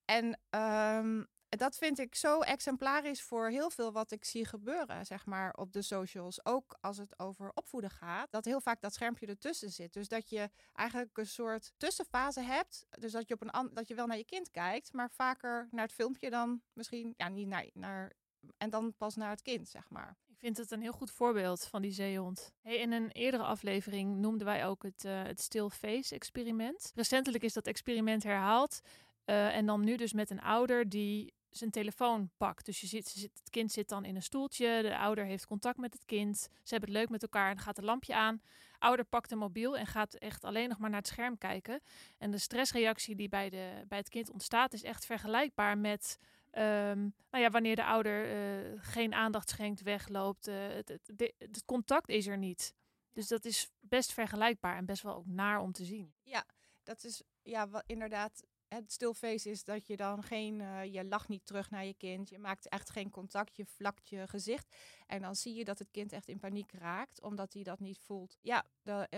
En 0.04 0.40
um, 0.50 1.28
dat 1.48 1.76
vind 1.76 1.98
ik 1.98 2.14
zo 2.14 2.40
exemplarisch 2.40 3.22
voor 3.22 3.48
heel 3.48 3.70
veel 3.70 3.92
wat 3.92 4.10
ik 4.10 4.24
zie 4.24 4.44
gebeuren, 4.44 5.06
zeg 5.06 5.26
maar, 5.26 5.52
op 5.52 5.72
de 5.72 5.82
socials. 5.82 6.44
Ook 6.44 6.76
als 6.80 6.98
het 6.98 7.18
over 7.18 7.50
opvoeden 7.54 7.90
gaat, 7.90 8.30
dat 8.30 8.44
heel 8.44 8.60
vaak 8.60 8.80
dat 8.80 8.94
schermpje 8.94 9.26
ertussen 9.26 9.70
zit. 9.70 9.92
Dus 9.92 10.08
dat 10.08 10.28
je 10.28 10.50
eigenlijk 10.72 11.18
een 11.18 11.26
soort 11.26 11.72
tussenfase 11.76 12.40
hebt. 12.40 12.86
Dus 12.90 13.12
dat 13.12 13.28
je, 13.28 13.34
op 13.34 13.42
een 13.42 13.70
dat 13.74 13.88
je 13.88 13.94
wel 13.94 14.06
naar 14.06 14.16
je 14.16 14.24
kind 14.24 14.50
kijkt, 14.50 14.92
maar 14.92 15.10
vaker 15.10 15.68
naar 15.70 15.84
het 15.84 15.94
filmpje 15.94 16.30
dan 16.30 16.62
misschien, 16.72 17.14
ja, 17.16 17.28
niet 17.28 17.48
naar, 17.48 17.66
naar 17.72 18.12
en 18.56 18.70
dan 18.70 18.94
pas 18.96 19.16
naar 19.16 19.30
het 19.30 19.42
kind, 19.42 19.68
zeg 19.68 19.88
maar. 19.88 20.16
Vind 20.40 20.56
het 20.56 20.70
een 20.70 20.80
heel 20.80 20.92
goed 20.92 21.10
voorbeeld 21.10 21.66
van 21.66 21.82
die 21.82 21.90
zeehond. 21.90 22.52
Hey, 22.62 22.76
in 22.76 22.92
een 22.92 23.10
eerdere 23.10 23.42
aflevering 23.42 24.16
noemden 24.16 24.46
wij 24.46 24.66
ook 24.66 24.82
het, 24.82 25.04
uh, 25.04 25.22
het 25.22 25.40
still 25.40 25.68
face 25.68 26.14
experiment. 26.14 26.92
Recentelijk 26.94 27.44
is 27.44 27.52
dat 27.52 27.66
experiment 27.66 28.22
herhaald. 28.22 28.80
Uh, 29.26 29.56
en 29.56 29.66
dan 29.66 29.84
nu 29.84 29.96
dus 29.96 30.12
met 30.12 30.30
een 30.30 30.40
ouder 30.40 30.88
die 30.88 31.32
zijn 31.50 31.70
telefoon 31.70 32.30
pakt. 32.36 32.66
Dus 32.66 32.80
je 32.80 32.86
zit, 32.86 33.14
het 33.14 33.50
kind 33.50 33.72
zit 33.72 33.88
dan 33.88 34.04
in 34.04 34.16
een 34.16 34.22
stoeltje. 34.22 34.82
De 34.82 34.98
ouder 34.98 35.24
heeft 35.24 35.46
contact 35.46 35.78
met 35.78 35.92
het 35.92 36.04
kind. 36.04 36.38
Ze 36.38 36.74
hebben 36.74 36.88
het 36.88 36.98
leuk 36.98 37.08
met 37.08 37.22
elkaar 37.22 37.50
en 37.50 37.58
gaat 37.58 37.78
een 37.78 37.84
lampje 37.84 38.14
aan. 38.14 38.42
Ouder 38.78 39.04
pakt 39.04 39.30
een 39.30 39.38
mobiel 39.38 39.76
en 39.76 39.86
gaat 39.86 40.14
echt 40.14 40.44
alleen 40.44 40.68
nog 40.68 40.78
maar 40.78 40.90
naar 40.90 40.98
het 40.98 41.08
scherm 41.08 41.38
kijken. 41.38 41.80
En 42.18 42.30
de 42.30 42.38
stressreactie 42.38 43.16
die 43.16 43.28
bij, 43.28 43.50
de, 43.50 43.84
bij 43.88 43.98
het 43.98 44.08
kind 44.08 44.30
ontstaat 44.30 44.72
is 44.72 44.82
echt 44.82 45.06
vergelijkbaar 45.06 45.78
met 45.78 46.18
Um, 46.52 47.14
nou 47.30 47.44
ja, 47.44 47.50
wanneer 47.50 47.76
de 47.76 47.84
ouder 47.84 48.34
uh, 48.34 48.78
geen 48.82 49.14
aandacht 49.14 49.48
schenkt, 49.48 49.82
wegloopt, 49.82 50.48
uh, 50.48 50.68
het, 50.68 50.88
het, 50.88 51.10
het, 51.16 51.32
het, 51.38 51.64
contact 51.64 52.08
is 52.08 52.26
er 52.26 52.38
niet. 52.38 52.74
Dus 53.12 53.28
dat 53.28 53.44
is 53.44 53.70
best 53.80 54.12
vergelijkbaar 54.12 54.76
en 54.76 54.84
best 54.84 55.02
wel 55.02 55.14
ook 55.14 55.26
naar 55.26 55.60
om 55.60 55.72
te 55.72 55.84
zien. 55.84 56.12
Ja, 56.22 56.44
dat 56.82 57.04
is 57.04 57.22
ja, 57.42 57.68
wat, 57.68 57.82
inderdaad. 57.86 58.42
Het 58.68 58.92
stilface 58.92 59.50
is 59.50 59.64
dat 59.64 59.86
je 59.86 59.96
dan 59.96 60.22
geen, 60.22 60.60
uh, 60.60 60.84
je 60.84 61.04
lacht 61.04 61.28
niet 61.28 61.46
terug 61.46 61.70
naar 61.70 61.84
je 61.84 61.94
kind. 61.94 62.28
Je 62.28 62.38
maakt 62.38 62.68
echt 62.68 62.90
geen 62.90 63.10
contact, 63.10 63.56
je 63.56 63.64
vlakt 63.64 64.08
je 64.08 64.28
gezicht. 64.28 64.76
En 65.06 65.22
dan 65.22 65.34
zie 65.34 65.54
je 65.54 65.64
dat 65.64 65.78
het 65.78 65.90
kind 65.90 66.12
echt 66.12 66.28
in 66.28 66.38
paniek 66.38 66.72
raakt, 66.72 67.22
omdat 67.22 67.52
hij 67.52 67.62
dat 67.62 67.80
niet 67.80 67.98
voelt. 67.98 68.38
Ja, 68.40 68.64
de, 68.82 69.08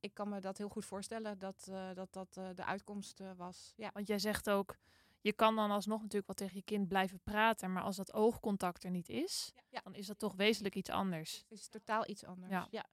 ik 0.00 0.14
kan 0.14 0.28
me 0.28 0.40
dat 0.40 0.58
heel 0.58 0.68
goed 0.68 0.84
voorstellen 0.84 1.38
dat 1.38 1.70
dat, 1.94 2.10
dat 2.10 2.34
de 2.56 2.64
uitkomst 2.64 3.20
was. 3.36 3.72
Ja. 3.76 3.90
Want 3.92 4.06
jij 4.06 4.18
zegt 4.18 4.50
ook, 4.50 4.76
je 5.24 5.32
kan 5.32 5.56
dan 5.56 5.70
alsnog 5.70 6.00
natuurlijk 6.00 6.26
wel 6.26 6.48
tegen 6.48 6.56
je 6.56 6.64
kind 6.64 6.88
blijven 6.88 7.20
praten, 7.22 7.72
maar 7.72 7.82
als 7.82 7.96
dat 7.96 8.12
oogcontact 8.12 8.84
er 8.84 8.90
niet 8.90 9.08
is, 9.08 9.52
ja, 9.68 9.80
dan 9.84 9.94
is 9.94 10.06
dat 10.06 10.18
toch 10.18 10.34
wezenlijk 10.34 10.74
iets 10.74 10.90
anders. 10.90 11.44
Het 11.48 11.58
is 11.58 11.68
totaal 11.68 12.08
iets 12.08 12.24
anders. 12.24 12.52
Ja. 12.52 12.66
ja. 12.70 12.84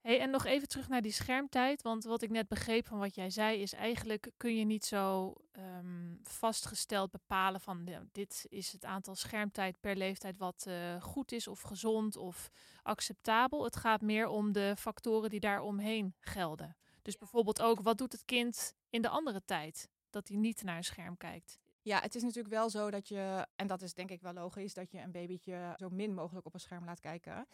Hey, 0.00 0.20
en 0.20 0.30
nog 0.30 0.44
even 0.44 0.68
terug 0.68 0.88
naar 0.88 1.02
die 1.02 1.12
schermtijd, 1.12 1.82
want 1.82 2.04
wat 2.04 2.22
ik 2.22 2.30
net 2.30 2.48
begreep 2.48 2.86
van 2.86 2.98
wat 2.98 3.14
jij 3.14 3.30
zei 3.30 3.60
is 3.60 3.72
eigenlijk 3.72 4.30
kun 4.36 4.56
je 4.56 4.64
niet 4.64 4.84
zo 4.84 5.34
um, 5.52 6.20
vastgesteld 6.22 7.10
bepalen 7.10 7.60
van 7.60 7.88
dit 8.12 8.46
is 8.48 8.72
het 8.72 8.84
aantal 8.84 9.14
schermtijd 9.14 9.80
per 9.80 9.96
leeftijd 9.96 10.36
wat 10.36 10.64
uh, 10.68 11.02
goed 11.02 11.32
is 11.32 11.48
of 11.48 11.60
gezond 11.60 12.16
of 12.16 12.50
acceptabel. 12.82 13.64
Het 13.64 13.76
gaat 13.76 14.00
meer 14.00 14.26
om 14.26 14.52
de 14.52 14.74
factoren 14.78 15.30
die 15.30 15.40
daar 15.40 15.60
omheen 15.60 16.14
gelden. 16.20 16.76
Dus 17.02 17.16
bijvoorbeeld 17.16 17.62
ook 17.62 17.80
wat 17.80 17.98
doet 17.98 18.12
het 18.12 18.24
kind 18.24 18.74
in 18.90 19.02
de 19.02 19.08
andere 19.08 19.44
tijd 19.44 19.90
dat 20.10 20.28
hij 20.28 20.36
niet 20.36 20.62
naar 20.62 20.76
een 20.76 20.84
scherm 20.84 21.16
kijkt. 21.16 21.60
Ja, 21.82 22.00
het 22.00 22.14
is 22.14 22.22
natuurlijk 22.22 22.54
wel 22.54 22.70
zo 22.70 22.90
dat 22.90 23.08
je, 23.08 23.46
en 23.56 23.66
dat 23.66 23.82
is 23.82 23.94
denk 23.94 24.10
ik 24.10 24.22
wel 24.22 24.32
logisch, 24.32 24.74
dat 24.74 24.90
je 24.90 24.98
een 24.98 25.12
babytje 25.12 25.74
zo 25.76 25.88
min 25.90 26.14
mogelijk 26.14 26.46
op 26.46 26.54
een 26.54 26.60
scherm 26.60 26.84
laat 26.84 27.00
kijken. 27.00 27.46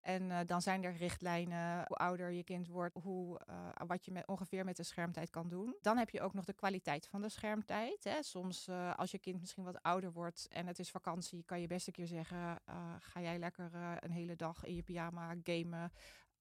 En 0.00 0.22
uh, 0.22 0.38
dan 0.46 0.62
zijn 0.62 0.84
er 0.84 0.96
richtlijnen, 0.96 1.84
hoe 1.86 1.96
ouder 1.96 2.30
je 2.30 2.44
kind 2.44 2.68
wordt, 2.68 2.94
hoe, 3.02 3.40
uh, 3.50 3.86
wat 3.86 4.04
je 4.04 4.12
met, 4.12 4.26
ongeveer 4.26 4.64
met 4.64 4.76
de 4.76 4.82
schermtijd 4.82 5.30
kan 5.30 5.48
doen. 5.48 5.76
Dan 5.80 5.96
heb 5.96 6.10
je 6.10 6.20
ook 6.20 6.34
nog 6.34 6.44
de 6.44 6.52
kwaliteit 6.52 7.06
van 7.06 7.22
de 7.22 7.28
schermtijd. 7.28 8.04
Hè. 8.04 8.22
Soms 8.22 8.68
uh, 8.68 8.94
als 8.94 9.10
je 9.10 9.18
kind 9.18 9.40
misschien 9.40 9.64
wat 9.64 9.82
ouder 9.82 10.12
wordt 10.12 10.46
en 10.50 10.66
het 10.66 10.78
is 10.78 10.90
vakantie, 10.90 11.44
kan 11.44 11.60
je 11.60 11.66
best 11.66 11.86
een 11.86 11.92
keer 11.92 12.06
zeggen, 12.06 12.60
ga 12.98 13.20
jij 13.20 13.38
lekker 13.38 13.70
een 14.00 14.10
hele 14.10 14.36
dag 14.36 14.64
in 14.64 14.74
je 14.74 14.82
pyjama 14.82 15.34
gamen 15.42 15.92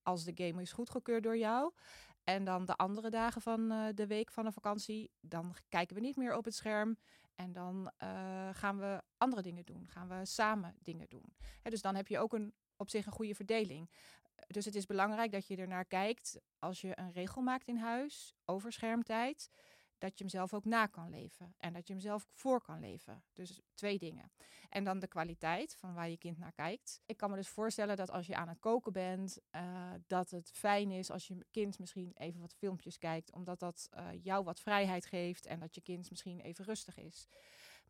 als 0.02 0.24
de 0.24 0.32
game 0.36 0.62
is 0.62 0.72
goedgekeurd 0.72 1.24
door 1.24 1.38
jou. 1.38 1.72
En 2.24 2.44
dan 2.44 2.66
de 2.66 2.76
andere 2.76 3.10
dagen 3.10 3.42
van 3.42 3.92
de 3.96 4.08
week 4.08 4.32
van 4.32 4.46
de 4.46 4.52
vakantie, 4.52 5.12
dan 5.22 5.56
kijken 5.70 5.96
we 5.96 6.02
niet 6.02 6.16
meer 6.16 6.36
op 6.36 6.46
het 6.46 6.56
scherm. 6.56 6.98
En 7.36 7.52
dan 7.52 7.92
uh, 8.04 8.50
gaan 8.52 8.80
we 8.80 9.02
andere 9.18 9.42
dingen 9.42 9.66
doen. 9.66 9.88
Gaan 9.88 10.08
we 10.08 10.26
samen 10.26 10.76
dingen 10.80 11.10
doen. 11.10 11.36
Dus 11.62 11.82
dan 11.82 11.96
heb 11.96 12.08
je 12.08 12.20
ook 12.20 12.34
een, 12.34 12.54
op 12.76 12.90
zich 12.90 13.06
een 13.06 13.12
goede 13.12 13.36
verdeling. 13.36 13.90
Dus 14.48 14.66
het 14.66 14.76
is 14.76 14.86
belangrijk 14.86 15.32
dat 15.32 15.48
je 15.48 15.58
ernaar 15.58 15.86
kijkt 15.86 16.40
als 16.60 16.82
je 16.82 17.00
een 17.00 17.12
regel 17.12 17.42
maakt 17.42 17.68
in 17.68 17.78
huis 17.78 18.34
over 18.46 18.72
schermtijd 18.72 19.50
dat 20.04 20.18
je 20.18 20.24
hem 20.24 20.34
zelf 20.34 20.54
ook 20.54 20.66
na 20.66 20.86
kan 20.86 21.10
leven. 21.10 21.56
En 21.58 21.74
dat 21.74 21.88
je 21.88 21.94
hem 21.94 22.02
zelf 22.02 22.28
voor 22.32 22.62
kan 22.62 22.80
leven. 22.80 23.24
Dus 23.34 23.62
twee 23.74 23.98
dingen. 23.98 24.32
En 24.70 24.84
dan 24.84 25.00
de 25.00 25.08
kwaliteit 25.08 25.76
van 25.76 25.94
waar 25.94 26.10
je 26.10 26.18
kind 26.18 26.38
naar 26.38 26.52
kijkt. 26.52 27.02
Ik 27.06 27.18
kan 27.18 27.30
me 27.30 27.36
dus 27.36 27.48
voorstellen 27.48 27.98
dat 27.98 28.12
als 28.12 28.28
je 28.28 28.36
aan 28.36 28.48
het 28.48 28.60
koken 28.60 28.94
bent, 28.94 29.40
uh, 29.52 29.92
dat 30.08 30.30
het 30.30 30.52
fijn 30.52 30.92
is 30.92 31.12
als 31.12 31.28
je 31.28 31.46
kind 31.52 31.80
misschien 31.80 32.12
even 32.16 32.42
wat 32.42 32.54
filmpjes 32.54 32.98
kijkt. 32.98 33.32
Omdat 33.32 33.60
dat 33.60 33.90
uh, 33.94 34.08
jou 34.22 34.44
wat 34.44 34.60
vrijheid 34.60 35.06
geeft 35.06 35.46
en 35.46 35.60
dat 35.60 35.76
je 35.76 35.82
kind 35.82 36.10
misschien 36.10 36.40
even 36.40 36.66
rustig 36.66 36.98
is. 36.98 37.28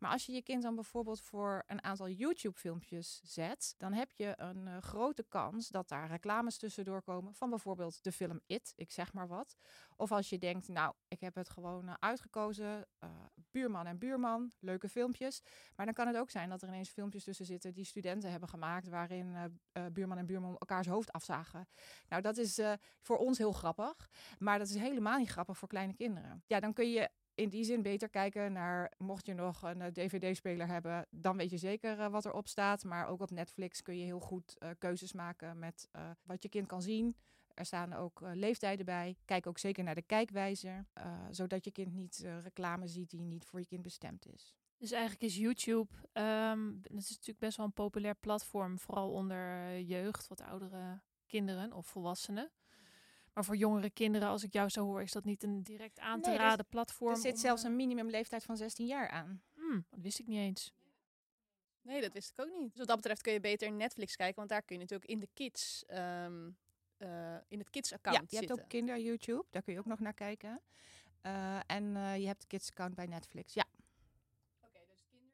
Maar 0.04 0.12
als 0.12 0.26
je 0.26 0.32
je 0.32 0.42
kind 0.42 0.62
dan 0.62 0.74
bijvoorbeeld 0.74 1.20
voor 1.20 1.64
een 1.66 1.82
aantal 1.82 2.08
YouTube-filmpjes 2.08 3.20
zet, 3.22 3.74
dan 3.78 3.92
heb 3.92 4.10
je 4.10 4.34
een 4.36 4.66
uh, 4.66 4.78
grote 4.78 5.24
kans 5.28 5.68
dat 5.68 5.88
daar 5.88 6.08
reclames 6.08 6.56
tussendoor 6.56 7.02
komen 7.02 7.34
van 7.34 7.50
bijvoorbeeld 7.50 8.02
de 8.02 8.12
film 8.12 8.40
It, 8.46 8.72
ik 8.76 8.90
zeg 8.90 9.12
maar 9.12 9.28
wat. 9.28 9.56
Of 9.96 10.12
als 10.12 10.28
je 10.28 10.38
denkt, 10.38 10.68
nou, 10.68 10.94
ik 11.08 11.20
heb 11.20 11.34
het 11.34 11.48
gewoon 11.48 11.88
uh, 11.88 11.94
uitgekozen, 11.98 12.86
uh, 13.04 13.10
buurman 13.50 13.86
en 13.86 13.98
buurman, 13.98 14.52
leuke 14.58 14.88
filmpjes. 14.88 15.42
Maar 15.76 15.86
dan 15.86 15.94
kan 15.94 16.06
het 16.06 16.16
ook 16.16 16.30
zijn 16.30 16.48
dat 16.48 16.62
er 16.62 16.68
ineens 16.68 16.90
filmpjes 16.90 17.24
tussen 17.24 17.46
zitten 17.46 17.74
die 17.74 17.84
studenten 17.84 18.30
hebben 18.30 18.48
gemaakt, 18.48 18.88
waarin 18.88 19.60
buurman 19.92 20.18
en 20.18 20.26
buurman 20.26 20.50
elkaars 20.50 20.86
hoofd 20.86 21.12
afzagen. 21.12 21.68
Nou, 22.08 22.22
dat 22.22 22.36
is 22.36 22.60
voor 23.00 23.16
ons 23.16 23.38
heel 23.38 23.52
grappig, 23.52 24.10
maar 24.38 24.58
dat 24.58 24.68
is 24.68 24.74
helemaal 24.74 25.18
niet 25.18 25.30
grappig 25.30 25.58
voor 25.58 25.68
kleine 25.68 25.94
kinderen. 25.94 26.42
Ja, 26.46 26.60
dan 26.60 26.72
kun 26.72 26.90
je 26.90 27.10
in 27.34 27.48
die 27.48 27.64
zin 27.64 27.82
beter 27.82 28.08
kijken 28.08 28.52
naar, 28.52 28.92
mocht 28.98 29.26
je 29.26 29.34
nog 29.34 29.62
een 29.62 29.80
uh, 29.80 29.86
DVD-speler 29.86 30.66
hebben, 30.66 31.06
dan 31.10 31.36
weet 31.36 31.50
je 31.50 31.56
zeker 31.56 31.98
uh, 31.98 32.08
wat 32.08 32.24
erop 32.24 32.48
staat. 32.48 32.84
Maar 32.84 33.08
ook 33.08 33.20
op 33.20 33.30
Netflix 33.30 33.82
kun 33.82 33.98
je 33.98 34.04
heel 34.04 34.20
goed 34.20 34.56
uh, 34.58 34.68
keuzes 34.78 35.12
maken 35.12 35.58
met 35.58 35.88
wat 36.22 36.42
je 36.42 36.48
kind 36.48 36.66
kan 36.66 36.82
zien. 36.82 37.16
Er 37.54 37.64
staan 37.64 37.92
ook 37.92 38.20
leeftijden 38.20 38.84
bij. 38.84 39.16
Kijk 39.24 39.46
ook 39.46 39.58
zeker 39.58 39.84
naar 39.84 39.94
de 39.94 40.02
kijkwijzer, 40.02 40.86
zodat 41.30 41.64
je 41.64 41.72
kind 41.72 41.92
niet 41.92 42.26
reclame 42.42 42.86
ziet 42.86 43.10
die 43.10 43.22
niet 43.22 43.46
voor 43.46 43.60
je 43.60 43.66
kind 43.66 43.82
bestemd 43.82 44.26
is. 44.26 44.54
Dus 44.78 44.90
eigenlijk 44.90 45.22
is 45.22 45.36
YouTube, 45.36 45.92
um, 46.12 46.82
dat 46.82 47.02
is 47.02 47.10
natuurlijk 47.10 47.38
best 47.38 47.56
wel 47.56 47.66
een 47.66 47.72
populair 47.72 48.14
platform, 48.14 48.78
vooral 48.78 49.10
onder 49.10 49.80
jeugd, 49.80 50.28
wat 50.28 50.40
oudere 50.40 51.00
kinderen 51.26 51.72
of 51.72 51.86
volwassenen. 51.86 52.50
Maar 53.34 53.44
voor 53.44 53.56
jongere 53.56 53.90
kinderen, 53.90 54.28
als 54.28 54.42
ik 54.42 54.52
jou 54.52 54.68
zo 54.68 54.84
hoor, 54.84 55.02
is 55.02 55.12
dat 55.12 55.24
niet 55.24 55.42
een 55.42 55.62
direct 55.62 55.98
aan 55.98 56.20
te 56.20 56.28
nee, 56.28 56.38
raden 56.38 56.66
platform. 56.68 57.10
Er 57.10 57.16
zit 57.16 57.38
zelfs 57.38 57.62
een 57.62 57.76
minimumleeftijd 57.76 58.44
van 58.44 58.56
16 58.56 58.86
jaar 58.86 59.08
aan. 59.08 59.42
Hmm, 59.54 59.86
dat 59.90 60.00
wist 60.00 60.18
ik 60.18 60.26
niet 60.26 60.38
eens. 60.38 60.72
Nee, 61.82 62.00
dat 62.00 62.12
wist 62.12 62.30
ik 62.30 62.40
ook 62.40 62.58
niet. 62.58 62.70
Dus 62.70 62.78
wat 62.78 62.86
dat 62.86 62.96
betreft 62.96 63.22
kun 63.22 63.32
je 63.32 63.40
beter 63.40 63.72
Netflix 63.72 64.16
kijken, 64.16 64.36
want 64.36 64.48
daar 64.48 64.62
kun 64.62 64.76
je 64.76 64.82
natuurlijk 64.82 65.10
in 65.10 65.18
de 65.18 65.28
kids, 65.34 65.84
um, 65.88 66.56
uh, 66.98 67.36
in 67.48 67.58
het 67.58 67.70
kids-account 67.70 68.30
Ja, 68.30 68.40
je 68.40 68.46
hebt 68.46 68.60
ook 68.60 68.68
kinder-YouTube, 68.68 69.44
daar 69.50 69.62
kun 69.62 69.72
je 69.72 69.78
ook 69.78 69.86
nog 69.86 70.00
naar 70.00 70.14
kijken. 70.14 70.62
Uh, 71.22 71.58
en 71.66 71.84
uh, 71.84 72.16
je 72.16 72.26
hebt 72.26 72.40
de 72.40 72.46
kids-account 72.46 72.94
bij 72.94 73.06
Netflix, 73.06 73.54
ja. 73.54 73.64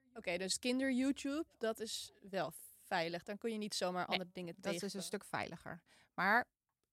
Oké, 0.08 0.18
okay, 0.18 0.38
dus 0.38 0.58
kinder-YouTube, 0.58 1.36
dus 1.36 1.46
kinder 1.48 1.76
dat 1.76 1.80
is 1.80 2.12
wel 2.20 2.52
veilig. 2.82 3.22
Dan 3.22 3.38
kun 3.38 3.52
je 3.52 3.58
niet 3.58 3.74
zomaar 3.74 4.08
nee, 4.08 4.18
andere 4.18 4.30
dingen 4.32 4.54
tegen. 4.54 4.72
Dat 4.72 4.82
is 4.82 4.94
een 4.94 5.02
stuk 5.02 5.24
veiliger. 5.24 5.82
Maar 6.14 6.46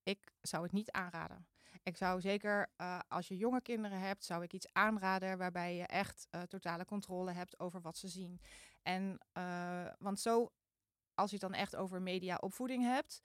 ik 0.07 0.31
zou 0.41 0.63
het 0.63 0.71
niet 0.71 0.91
aanraden. 0.91 1.47
Ik 1.83 1.97
zou 1.97 2.21
zeker, 2.21 2.69
uh, 2.77 2.99
als 3.07 3.27
je 3.27 3.37
jonge 3.37 3.61
kinderen 3.61 3.99
hebt, 3.99 4.23
zou 4.23 4.43
ik 4.43 4.53
iets 4.53 4.67
aanraden 4.73 5.37
waarbij 5.37 5.75
je 5.75 5.83
echt 5.83 6.27
uh, 6.31 6.41
totale 6.41 6.85
controle 6.85 7.31
hebt 7.31 7.59
over 7.59 7.81
wat 7.81 7.97
ze 7.97 8.07
zien. 8.07 8.41
En, 8.81 9.19
uh, 9.37 9.87
want 9.99 10.19
zo, 10.19 10.51
als 11.13 11.29
je 11.29 11.35
het 11.35 11.49
dan 11.51 11.59
echt 11.59 11.75
over 11.75 12.01
mediaopvoeding 12.01 12.83
hebt, 12.83 13.21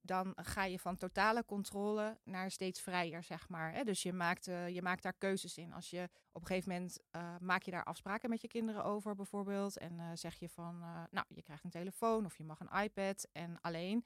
dan 0.00 0.32
ga 0.36 0.64
je 0.64 0.78
van 0.78 0.96
totale 0.96 1.44
controle 1.44 2.18
naar 2.24 2.50
steeds 2.50 2.80
vrijer, 2.80 3.22
zeg 3.22 3.48
maar. 3.48 3.72
Hè? 3.72 3.84
Dus 3.84 4.02
je 4.02 4.12
maakt, 4.12 4.44
je 4.44 4.80
maakt 4.82 5.02
daar 5.02 5.18
keuzes 5.18 5.56
in. 5.56 5.72
Als 5.72 5.90
je 5.90 6.08
op 6.32 6.40
een 6.40 6.46
gegeven 6.46 6.72
moment 6.72 6.98
maak 7.40 7.62
je 7.62 7.70
daar 7.70 7.84
afspraken 7.84 8.30
met 8.30 8.40
je 8.40 8.48
kinderen 8.48 8.84
over, 8.84 9.14
bijvoorbeeld. 9.14 9.78
En 9.78 10.18
zeg 10.18 10.34
je 10.34 10.48
van, 10.48 10.78
nou, 11.10 11.26
je 11.28 11.42
krijgt 11.42 11.64
een 11.64 11.70
telefoon 11.70 12.24
of 12.24 12.36
je 12.36 12.44
mag 12.44 12.60
een 12.60 12.82
iPad. 12.82 13.28
En 13.32 13.60
alleen 13.60 14.04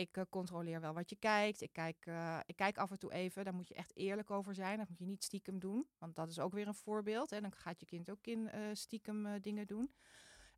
ik 0.00 0.16
uh, 0.16 0.24
controleer 0.30 0.80
wel 0.80 0.94
wat 0.94 1.10
je 1.10 1.16
kijkt. 1.16 1.60
Ik 1.60 1.72
kijk, 1.72 2.06
uh, 2.06 2.40
ik 2.46 2.56
kijk 2.56 2.78
af 2.78 2.90
en 2.90 2.98
toe 2.98 3.12
even. 3.12 3.44
Daar 3.44 3.54
moet 3.54 3.68
je 3.68 3.74
echt 3.74 3.96
eerlijk 3.96 4.30
over 4.30 4.54
zijn. 4.54 4.78
Dat 4.78 4.88
moet 4.88 4.98
je 4.98 5.06
niet 5.06 5.24
stiekem 5.24 5.58
doen. 5.58 5.86
Want 5.98 6.16
dat 6.16 6.30
is 6.30 6.38
ook 6.38 6.52
weer 6.52 6.66
een 6.66 6.74
voorbeeld. 6.74 7.30
Hè. 7.30 7.40
Dan 7.40 7.52
gaat 7.52 7.80
je 7.80 7.86
kind 7.86 8.10
ook 8.10 8.26
in, 8.26 8.50
uh, 8.54 8.60
stiekem 8.72 9.40
dingen 9.40 9.66
doen. 9.66 9.92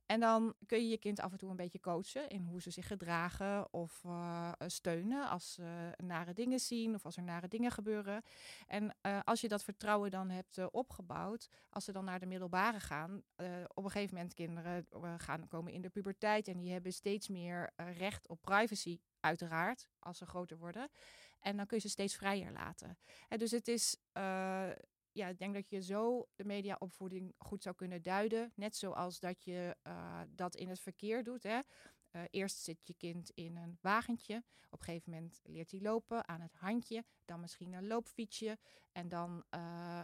En 0.07 0.21
dan 0.21 0.55
kun 0.67 0.79
je 0.79 0.89
je 0.89 0.99
kind 0.99 1.21
af 1.21 1.33
en 1.33 1.39
toe 1.39 1.51
een 1.51 1.57
beetje 1.57 1.81
coachen 1.81 2.29
in 2.29 2.43
hoe 2.43 2.63
ze 2.63 2.71
zich 2.71 2.87
gedragen 2.87 3.73
of 3.73 4.05
steunen 4.67 5.29
als 5.29 5.53
ze 5.53 5.93
nare 5.97 6.33
dingen 6.33 6.59
zien 6.59 6.95
of 6.95 7.05
als 7.05 7.17
er 7.17 7.23
nare 7.23 7.49
dingen 7.49 7.71
gebeuren. 7.71 8.23
En 8.67 8.95
als 9.25 9.41
je 9.41 9.49
dat 9.49 9.65
vertrouwen 9.65 10.11
dan 10.11 10.31
hebt 10.31 10.71
opgebouwd, 10.71 11.49
als 11.71 11.85
ze 11.85 11.93
dan 11.93 12.05
naar 12.05 12.21
de 12.21 12.27
middelbare 12.27 12.81
gaan, 12.81 13.23
op 13.75 13.85
een 13.85 13.91
gegeven 13.91 14.15
moment 14.15 14.35
kinderen 14.35 14.87
gaan 15.17 15.49
komen 15.49 15.73
in 15.73 15.83
de 15.83 15.89
puberteit 15.89 16.49
en 16.49 16.59
die 16.59 16.73
hebben 16.73 16.93
steeds 16.93 17.29
meer 17.29 17.73
recht 17.77 18.29
op 18.29 18.41
privacy, 18.41 19.01
uiteraard, 19.23 19.89
als 19.99 20.19
ze 20.19 20.27
groter 20.27 20.59
worden. 20.59 20.91
En 21.41 21.57
dan 21.57 21.67
kun 21.67 21.77
je 21.77 21.83
ze 21.83 21.89
steeds 21.89 22.17
vrijer 22.17 22.53
laten. 22.53 22.99
En 23.29 23.39
dus 23.39 23.51
het 23.51 23.69
is 23.69 23.97
ja, 25.13 25.29
ik 25.29 25.39
denk 25.39 25.55
dat 25.55 25.71
je 25.71 25.83
zo 25.83 26.29
de 26.35 26.45
mediaopvoeding 26.45 27.35
goed 27.39 27.63
zou 27.63 27.75
kunnen 27.75 28.03
duiden. 28.03 28.53
Net 28.55 28.77
zoals 28.77 29.21
dat 29.21 29.43
je 29.43 29.77
uh, 29.87 30.21
dat 30.29 30.57
in 30.57 30.69
het 30.69 30.81
verkeer 30.81 31.25
doet. 31.25 31.43
Hè. 31.43 31.61
Uh, 32.13 32.23
eerst 32.31 32.57
zit 32.57 32.87
je 32.87 32.95
kind 32.95 33.31
in 33.31 33.57
een 33.57 33.79
wagentje. 33.81 34.43
Op 34.71 34.79
een 34.79 34.85
gegeven 34.85 35.13
moment 35.13 35.41
leert 35.45 35.71
hij 35.71 35.81
lopen 35.81 36.29
aan 36.29 36.41
het 36.41 36.55
handje. 36.55 37.05
Dan 37.25 37.41
misschien 37.41 37.73
een 37.73 37.87
loopfietsje. 37.87 38.59
En 38.93 39.09
dan 39.09 39.45
uh, 39.55 40.03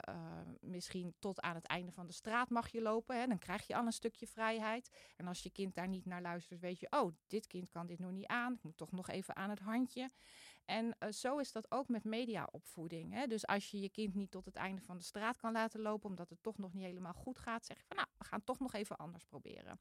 misschien 0.61 1.15
tot 1.19 1.41
aan 1.41 1.55
het 1.55 1.67
einde 1.67 1.93
van 1.93 2.07
de 2.07 2.13
straat 2.13 2.51
mag 2.51 2.69
je 2.69 2.83
lopen. 2.83 3.21
Hè. 3.21 3.27
Dan 3.27 3.39
krijg 3.39 3.67
je 3.67 3.77
al 3.77 3.87
een 3.87 3.93
stukje 3.93 4.27
vrijheid. 4.27 4.91
En 5.17 5.27
als 5.27 5.43
je 5.43 5.51
kind 5.51 5.75
daar 5.75 5.89
niet 5.89 6.05
naar 6.05 6.23
luistert, 6.23 6.61
weet 6.61 6.81
je... 6.81 6.87
oh, 6.91 7.13
dit 7.27 7.47
kind 7.47 7.71
kan 7.71 7.87
dit 7.87 7.99
nog 7.99 8.13
niet 8.13 8.27
aan. 8.27 8.53
Ik 8.53 8.63
moet 8.63 8.77
toch 8.77 8.93
nog 8.93 9.09
even 9.09 9.37
aan 9.37 9.51
het 9.51 9.61
handje. 9.61 10.11
En 10.65 10.97
zo 11.11 11.39
is 11.39 11.53
dat 11.53 11.71
ook 11.71 11.89
met 11.89 12.05
mediaopvoeding. 12.05 13.25
Dus 13.25 13.47
als 13.47 13.71
je 13.71 13.81
je 13.81 13.91
kind 13.91 14.15
niet 14.15 14.31
tot 14.31 14.45
het 14.45 14.57
einde 14.57 14.83
van 14.83 14.97
de 14.97 15.03
straat 15.03 15.37
kan 15.37 15.53
laten 15.53 15.81
lopen, 15.81 16.09
omdat 16.09 16.31
het 16.31 16.43
toch 16.43 16.59
nog 16.59 16.73
niet 16.73 16.85
helemaal 16.85 17.13
goed 17.13 17.39
gaat, 17.39 17.67
zeg 17.67 17.79
je 17.79 17.85
van 17.87 17.97
nou, 17.97 18.09
we 18.19 18.25
gaan 18.25 18.45
toch 18.45 18.59
nog 18.59 18.73
even 18.73 18.97
anders 18.97 19.25
proberen. 19.25 19.81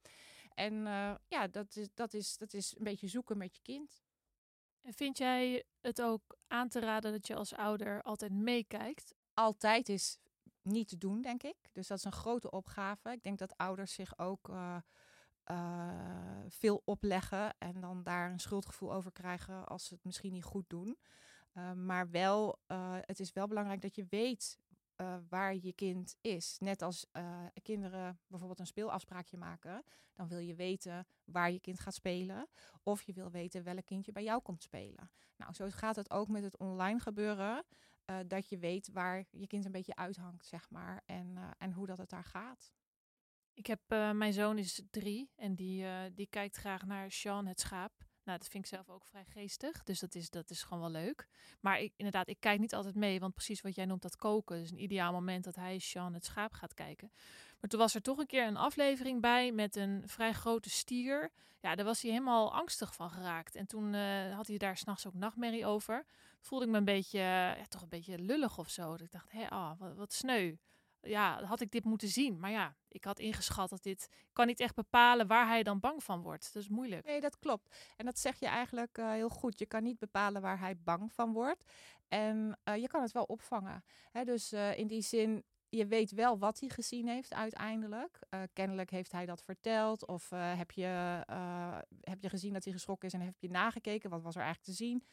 En 0.58 0.74
uh, 0.74 1.16
ja, 1.28 1.48
dat 1.48 1.76
is, 1.76 1.88
dat, 1.94 2.14
is, 2.14 2.38
dat 2.38 2.54
is 2.54 2.76
een 2.78 2.84
beetje 2.84 3.08
zoeken 3.08 3.38
met 3.38 3.56
je 3.56 3.62
kind. 3.62 4.02
En 4.82 4.94
vind 4.94 5.18
jij 5.18 5.64
het 5.82 6.02
ook 6.02 6.38
aan 6.48 6.70
te 6.70 6.80
raden 6.80 7.12
dat 7.12 7.28
je 7.28 7.36
als 7.36 7.54
ouder 7.54 8.02
altijd 8.02 8.32
meekijkt? 8.32 9.14
Altijd 9.34 9.90
is 9.90 10.18
niet 10.62 10.88
te 10.88 10.98
doen, 10.98 11.22
denk 11.22 11.44
ik. 11.44 11.56
Dus 11.72 11.88
dat 11.88 11.98
is 11.98 12.04
een 12.04 12.12
grote 12.12 12.52
opgave. 12.52 13.12
Ik 13.12 13.24
denk 13.24 13.38
dat 13.38 13.58
ouders 13.58 13.94
zich 13.94 14.20
ook. 14.20 14.50
Uh, 14.50 14.78
uh, 15.52 16.44
veel 16.48 16.82
opleggen 16.86 17.56
en 17.58 17.82
dan 17.82 18.04
daar 18.04 18.32
een 18.32 18.40
schuldgevoel 18.40 18.94
over 18.94 19.12
krijgen 19.12 19.66
als 19.66 19.86
ze 19.86 19.94
het 19.94 20.04
misschien 20.04 20.32
niet 20.32 20.44
goed 20.44 20.70
doen. 20.70 20.98
Uh, 21.54 21.72
maar 21.74 22.10
wel, 22.10 22.60
het 23.02 23.20
is 23.20 23.34
wel 23.34 23.48
belangrijk 23.48 23.82
dat 23.82 23.96
je 23.96 24.06
weet 24.10 24.60
waar 25.30 25.56
je 25.56 25.74
kind 25.74 26.16
is. 26.22 26.58
Net 26.60 26.82
als 26.82 27.06
kinderen 27.62 28.20
bijvoorbeeld 28.27 28.60
een 28.60 28.68
speelafspraakje 28.68 29.38
maken, 29.38 29.84
dan 30.13 30.27
wil 30.27 30.39
je 30.39 30.56
weten 30.56 31.08
waar 31.24 31.51
je 31.51 31.60
kind 31.60 31.80
gaat 31.80 31.94
spelen. 31.94 32.48
Of 32.84 33.01
je 33.01 33.13
wil 33.13 33.32
weten 33.32 33.63
welk 33.63 33.86
kindje 33.86 34.12
bij 34.12 34.24
jou 34.24 34.42
komt 34.42 34.63
spelen. 34.63 35.12
Nou, 35.36 35.54
zo 35.54 35.68
gaat 35.70 35.96
het 35.96 36.12
ook 36.12 36.27
met 36.27 36.44
het 36.44 36.58
online 36.58 37.00
gebeuren. 37.00 37.66
dat 38.27 38.50
je 38.50 38.58
weet 38.58 38.89
waar 38.92 39.25
je 39.32 39.48
kind 39.48 39.66
een 39.66 39.72
beetje 39.72 39.96
uithangt, 39.96 40.46
zeg 40.46 40.70
maar. 40.70 41.01
En, 41.06 41.38
en 41.58 41.72
hoe 41.72 41.86
dat 41.86 41.98
het 41.98 42.10
daar 42.10 42.24
gaat. 42.24 42.74
Ik 43.54 43.68
heb, 43.68 43.82
mijn 44.13 44.34
zoon 44.34 44.58
is 44.58 44.82
drie 44.89 45.32
en 45.36 45.56
die, 45.56 45.86
die 46.13 46.27
kijkt 46.27 46.56
graag 46.56 46.86
naar 46.86 47.12
Sean 47.12 47.46
het 47.46 47.60
schaap. 47.60 48.07
Nou, 48.28 48.40
dat 48.40 48.48
vind 48.48 48.64
ik 48.64 48.70
zelf 48.70 48.90
ook 48.90 49.06
vrij 49.06 49.26
geestig, 49.26 49.84
dus 49.84 50.00
dat 50.00 50.16
is, 50.16 50.30
dat 50.30 50.50
is 50.50 50.64
gewoon 50.64 50.92
wel 50.92 51.02
leuk. 51.02 51.28
Maar 51.60 51.80
ik, 51.80 51.94
inderdaad, 51.96 52.28
ik 52.28 52.40
kijk 52.40 52.60
niet 52.60 52.74
altijd 52.74 52.96
mee, 52.96 53.20
want 53.20 53.34
precies 53.34 53.62
wat 53.62 53.76
jij 53.76 53.86
noemt, 53.86 54.02
dat 54.02 54.16
koken. 54.16 54.62
is 54.62 54.72
een 54.72 54.84
ideaal 54.84 55.12
moment 55.12 55.44
dat 55.44 55.56
hij 55.56 55.80
Sean 55.80 56.14
het 56.14 56.26
schaap 56.26 56.54
gaat 56.54 56.74
kijken. 56.74 57.12
Maar 57.60 57.70
toen 57.70 57.80
was 57.80 57.96
er 57.96 58.02
toch 58.02 58.18
een 58.18 58.26
keer 58.26 58.48
een 58.48 58.58
aflevering 58.58 59.22
bij 59.22 59.52
met 59.52 59.76
een 59.76 60.04
vrij 60.06 60.34
grote 60.34 60.70
stier. 60.70 61.32
Ja, 61.60 61.76
daar 61.76 61.86
was 61.86 62.02
hij 62.02 62.12
helemaal 62.12 62.54
angstig 62.54 62.96
van 62.96 63.10
geraakt. 63.10 63.56
En 63.56 63.68
toen 63.68 63.94
uh, 63.94 64.36
had 64.36 64.48
hij 64.48 64.58
daar 64.58 64.78
s'nachts 64.78 65.08
ook 65.08 65.14
nachtmerrie 65.14 65.66
over. 65.66 66.06
Voelde 66.42 66.66
ik 66.66 66.72
me 66.72 66.78
een 66.78 66.86
beetje, 66.86 67.20
ja, 67.20 67.66
toch 67.68 67.82
een 67.82 67.90
beetje 67.90 68.20
lullig 68.20 68.58
of 68.58 68.70
zo. 68.70 68.90
Dat 68.90 69.02
ik 69.02 69.12
dacht, 69.12 69.32
hé, 69.32 69.48
ah, 69.50 69.80
wat, 69.80 69.96
wat 69.96 70.14
sneu 70.14 70.56
ja, 71.08 71.44
had 71.44 71.62
ik 71.62 71.72
dit 71.72 71.84
moeten 71.84 72.08
zien. 72.08 72.40
Maar 72.40 72.52
ja, 72.52 72.76
ik 72.88 73.04
had 73.04 73.20
ingeschat 73.20 73.70
dat 73.70 73.84
dit... 73.84 74.10
Kan 74.34 74.48
niet 74.48 74.60
echt 74.60 74.76
bepalen 74.76 75.28
waar 75.28 75.48
hij 75.48 75.64
dan 75.64 75.80
bang 75.80 76.04
van 76.04 76.22
wordt. 76.22 76.54
Dat 76.54 76.64
is 76.64 76.70
moeilijk. 76.70 77.06
Nee, 77.06 77.22
dat 77.22 77.40
klopt. 77.40 77.76
En 77.96 78.06
dat 78.06 78.20
zeg 78.20 78.40
je 78.40 78.48
eigenlijk 78.48 78.98
uh, 78.98 79.12
heel 79.12 79.30
goed. 79.30 79.60
Je 79.60 79.66
kan 79.66 79.84
niet 79.84 80.00
bepalen 80.00 80.42
waar 80.42 80.60
hij 80.60 80.78
bang 80.78 81.14
van 81.14 81.34
wordt. 81.34 81.72
En 82.08 82.60
uh, 82.64 82.76
je 82.76 82.88
kan 82.88 83.02
het 83.02 83.12
wel 83.12 83.24
opvangen. 83.24 83.84
Hè, 84.12 84.24
dus 84.24 84.54
uh, 84.54 84.78
in 84.78 84.88
die 84.88 85.02
zin, 85.02 85.44
je 85.70 85.88
weet 85.88 86.12
wel 86.12 86.38
wat 86.38 86.60
hij 86.60 86.70
gezien 86.70 87.08
heeft 87.08 87.34
uiteindelijk. 87.34 88.20
Kennelijk 88.54 88.90
heeft 88.90 89.12
hij 89.12 89.26
dat 89.26 89.44
verteld. 89.44 90.08
Of 90.08 90.30
heb, 90.30 90.72
je, 90.72 91.24
heb 92.02 92.22
je 92.22 92.30
gezien 92.30 92.54
dat 92.54 92.64
hij 92.64 92.74
geschrokken 92.74 93.08
is 93.08 93.14
en 93.14 93.22
heb 93.22 93.36
je 93.40 93.50
nagekeken? 93.50 94.10
Wat 94.10 94.22
was 94.22 94.36
er 94.36 94.42
eigenlijk 94.42 94.70
te 94.70 94.84
zien? 94.84 95.04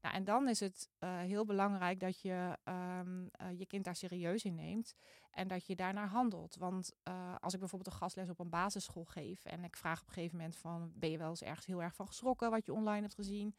Nou, 0.00 0.14
en 0.14 0.24
dan 0.24 0.48
is 0.48 0.60
het 0.60 0.90
heel 1.00 1.44
belangrijk 1.44 2.00
dat 2.00 2.20
je 2.20 2.58
um, 2.64 3.30
je 3.56 3.66
kind 3.66 3.84
daar 3.84 3.96
serieus 3.96 4.44
in 4.44 4.54
neemt. 4.54 4.94
En 5.30 5.48
dat 5.48 5.66
je 5.66 5.76
daarnaar 5.76 6.08
handelt. 6.08 6.56
Want 6.56 6.92
als 7.38 7.52
ik 7.52 7.58
bijvoorbeeld 7.58 7.92
een 7.94 8.00
gastles 8.00 8.28
op 8.28 8.38
een 8.38 8.50
basisschool 8.50 9.04
geef. 9.04 9.44
En 9.44 9.64
ik 9.64 9.76
vraag 9.76 10.00
op 10.00 10.06
een 10.06 10.12
gegeven 10.12 10.36
moment 10.36 10.56
van... 10.56 10.92
Ben 10.94 11.10
je 11.10 11.18
wel 11.18 11.28
eens 11.28 11.42
ergens 11.42 11.66
heel 11.66 11.82
erg 11.82 11.94
van 11.94 12.06
geschrokken 12.06 12.50
wat 12.50 12.66
je 12.66 12.72
online 12.72 13.00
hebt 13.00 13.14
gezien? 13.14 13.56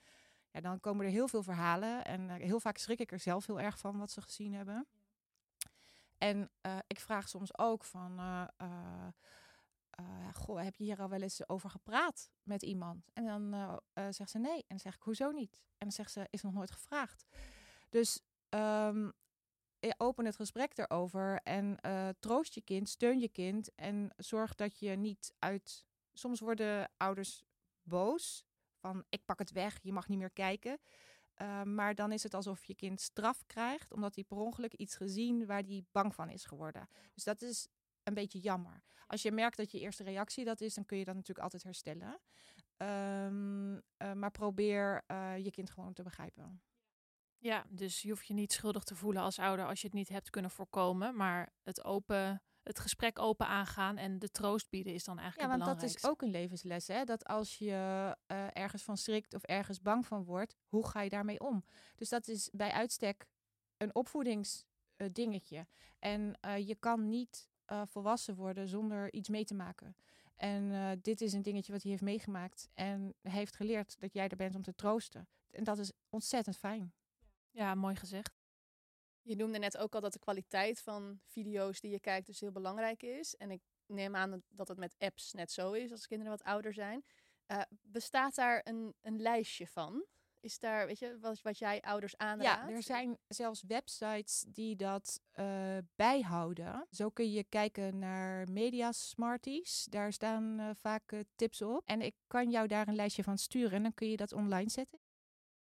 Ja, 0.51 0.61
dan 0.61 0.79
komen 0.79 1.05
er 1.05 1.11
heel 1.11 1.27
veel 1.27 1.43
verhalen. 1.43 2.05
En 2.05 2.29
heel 2.29 2.59
vaak 2.59 2.77
schrik 2.77 2.99
ik 2.99 3.11
er 3.11 3.19
zelf 3.19 3.45
heel 3.45 3.59
erg 3.59 3.79
van 3.79 3.97
wat 3.97 4.11
ze 4.11 4.21
gezien 4.21 4.53
hebben. 4.53 4.87
En 6.17 6.49
ik 6.87 6.99
vraag 6.99 7.29
soms 7.29 7.57
ook 7.57 7.83
van, 7.83 8.19
uh, 9.99 10.33
goh, 10.33 10.63
heb 10.63 10.75
je 10.75 10.83
hier 10.83 11.01
al 11.01 11.09
wel 11.09 11.21
eens 11.21 11.49
over 11.49 11.69
gepraat 11.69 12.31
met 12.43 12.63
iemand? 12.63 13.09
En 13.13 13.25
dan 13.25 13.79
zegt 14.13 14.29
ze 14.29 14.39
nee. 14.39 14.57
En 14.57 14.65
dan 14.67 14.79
zeg 14.79 14.95
ik, 14.95 15.01
hoezo 15.01 15.31
niet? 15.31 15.55
En 15.55 15.87
dan 15.87 15.91
zegt 15.91 16.11
ze, 16.11 16.27
is 16.29 16.41
nog 16.41 16.53
nooit 16.53 16.71
gevraagd. 16.71 17.25
Dus 17.89 18.21
um, 18.49 19.13
open 19.97 20.25
het 20.25 20.35
gesprek 20.35 20.77
erover 20.77 21.39
en 21.43 21.77
troost 22.19 22.53
je 22.53 22.61
kind, 22.61 22.89
steun 22.89 23.19
je 23.19 23.29
kind 23.29 23.75
en 23.75 24.13
zorg 24.17 24.55
dat 24.55 24.79
je 24.79 24.89
niet 24.89 25.33
uit... 25.39 25.85
Soms 26.13 26.39
worden 26.39 26.91
ouders 26.97 27.43
boos 27.81 28.45
van, 28.79 29.03
ik 29.09 29.25
pak 29.25 29.39
het 29.39 29.51
weg, 29.51 29.79
je 29.81 29.93
mag 29.93 30.07
niet 30.07 30.17
meer 30.17 30.31
kijken. 30.31 30.79
Maar 31.63 31.95
dan 31.95 32.11
is 32.11 32.23
het 32.23 32.33
alsof 32.33 32.63
je 32.63 32.75
kind 32.75 33.01
straf 33.01 33.45
krijgt, 33.45 33.93
omdat 33.93 34.15
hij 34.15 34.23
per 34.23 34.37
ongeluk 34.37 34.73
iets 34.73 34.95
gezien 34.95 35.45
waar 35.45 35.61
hij 35.61 35.83
bang 35.91 36.15
van 36.15 36.29
is 36.29 36.45
geworden. 36.45 36.89
Dus 37.13 37.23
dat 37.23 37.41
is 37.41 37.67
een 38.03 38.13
beetje 38.13 38.39
jammer. 38.39 38.83
Als 39.07 39.21
je 39.21 39.31
merkt 39.31 39.57
dat 39.57 39.71
je 39.71 39.79
eerste 39.79 40.03
reactie 40.03 40.45
dat 40.45 40.61
is, 40.61 40.73
dan 40.73 40.85
kun 40.85 40.97
je 40.97 41.05
dat 41.05 41.15
natuurlijk 41.15 41.43
altijd 41.43 41.63
herstellen. 41.63 42.19
Um, 42.77 43.73
uh, 43.73 44.13
maar 44.13 44.31
probeer 44.31 45.03
uh, 45.07 45.37
je 45.37 45.51
kind 45.51 45.69
gewoon 45.69 45.93
te 45.93 46.03
begrijpen. 46.03 46.61
Ja, 47.37 47.65
dus 47.69 48.01
je 48.01 48.09
hoeft 48.09 48.27
je 48.27 48.33
niet 48.33 48.53
schuldig 48.53 48.83
te 48.83 48.95
voelen 48.95 49.21
als 49.21 49.39
ouder 49.39 49.67
als 49.67 49.81
je 49.81 49.87
het 49.87 49.95
niet 49.95 50.09
hebt 50.09 50.29
kunnen 50.29 50.51
voorkomen. 50.51 51.15
Maar 51.15 51.53
het, 51.63 51.83
open, 51.83 52.41
het 52.63 52.79
gesprek 52.79 53.19
open 53.19 53.47
aangaan 53.47 53.97
en 53.97 54.19
de 54.19 54.29
troost 54.29 54.69
bieden 54.69 54.93
is 54.93 55.03
dan 55.03 55.15
Ja, 55.15 55.21
eigenlijk 55.21 55.51
want 55.51 55.69
het 55.69 55.79
dat 55.79 55.89
is 55.89 56.03
ook 56.05 56.21
een 56.21 56.29
levensles. 56.29 56.87
Hè? 56.87 57.03
Dat 57.03 57.25
als 57.25 57.57
je 57.57 58.15
eh, 58.25 58.47
ergens 58.53 58.83
van 58.83 58.97
schrikt 58.97 59.33
of 59.33 59.43
ergens 59.43 59.81
bang 59.81 60.05
van 60.05 60.23
wordt, 60.23 60.55
hoe 60.67 60.87
ga 60.87 61.01
je 61.01 61.09
daarmee 61.09 61.39
om? 61.39 61.65
Dus 61.95 62.09
dat 62.09 62.27
is 62.27 62.49
bij 62.53 62.71
uitstek 62.71 63.27
een 63.77 63.95
opvoedingsdingetje. 63.95 65.67
en 65.99 66.37
eh, 66.39 66.67
je 66.67 66.75
kan 66.75 67.09
niet 67.09 67.50
eh, 67.71 67.81
volwassen 67.85 68.35
worden 68.35 68.67
zonder 68.67 69.13
iets 69.13 69.29
mee 69.29 69.45
te 69.45 69.53
maken. 69.53 69.95
En 70.35 70.71
eh, 70.71 70.91
dit 71.01 71.21
is 71.21 71.33
een 71.33 71.41
dingetje 71.41 71.71
wat 71.71 71.81
hij 71.81 71.91
heeft 71.91 72.03
meegemaakt. 72.03 72.69
En 72.73 73.13
hij 73.21 73.31
heeft 73.31 73.55
geleerd 73.55 73.99
dat 73.99 74.13
jij 74.13 74.27
er 74.27 74.35
bent 74.35 74.55
om 74.55 74.61
te 74.61 74.75
troosten. 74.75 75.27
En 75.51 75.63
dat 75.63 75.77
is 75.77 75.91
ontzettend 76.09 76.57
fijn. 76.57 76.93
Ja, 77.51 77.75
mooi 77.75 77.95
gezegd. 77.95 78.39
Je 79.21 79.35
noemde 79.35 79.57
net 79.59 79.77
ook 79.77 79.95
al 79.95 80.01
dat 80.01 80.13
de 80.13 80.19
kwaliteit 80.19 80.81
van 80.81 81.19
video's 81.25 81.79
die 81.79 81.91
je 81.91 81.99
kijkt 81.99 82.25
dus 82.27 82.39
heel 82.39 82.51
belangrijk 82.51 83.03
is. 83.03 83.35
En 83.35 83.51
ik 83.51 83.61
neem 83.85 84.15
aan 84.15 84.29
dat- 84.29 84.41
dat 84.49 84.67
het 84.67 84.77
met 84.77 84.95
apps 84.97 85.33
net 85.33 85.51
zo 85.51 85.71
is 85.71 85.91
als 85.91 86.07
kinderen 86.07 86.31
wat 86.31 86.43
ouder 86.43 86.73
zijn. 86.73 87.03
Eh, 87.45 87.61
bestaat 87.81 88.35
daar 88.35 88.61
een, 88.63 88.93
een 89.01 89.21
lijstje 89.21 89.67
van? 89.67 90.05
Is 90.41 90.59
daar, 90.59 90.85
weet 90.85 90.99
je, 90.99 91.17
wat, 91.19 91.41
wat 91.41 91.57
jij 91.57 91.81
ouders 91.81 92.17
aanraadt? 92.17 92.69
Ja, 92.69 92.75
er 92.75 92.83
zijn 92.83 93.17
zelfs 93.27 93.63
websites 93.67 94.45
die 94.47 94.75
dat 94.75 95.21
eh, 95.31 95.77
bijhouden. 95.95 96.87
Zo 96.91 97.09
kun 97.09 97.31
je 97.31 97.43
kijken 97.43 97.99
naar 97.99 98.51
Media 98.51 98.91
Smarties. 98.91 99.87
Daar 99.89 100.13
staan 100.13 100.59
eh, 100.59 100.69
vaak 100.73 101.11
eh, 101.11 101.19
tips 101.35 101.61
op. 101.61 101.81
En 101.85 102.01
ik 102.01 102.15
kan 102.27 102.49
jou 102.49 102.67
daar 102.67 102.87
een 102.87 102.95
lijstje 102.95 103.23
van 103.23 103.37
sturen 103.37 103.71
en 103.71 103.83
dan 103.83 103.93
kun 103.93 104.09
je 104.09 104.17
dat 104.17 104.33
online 104.33 104.69
zetten. 104.69 104.99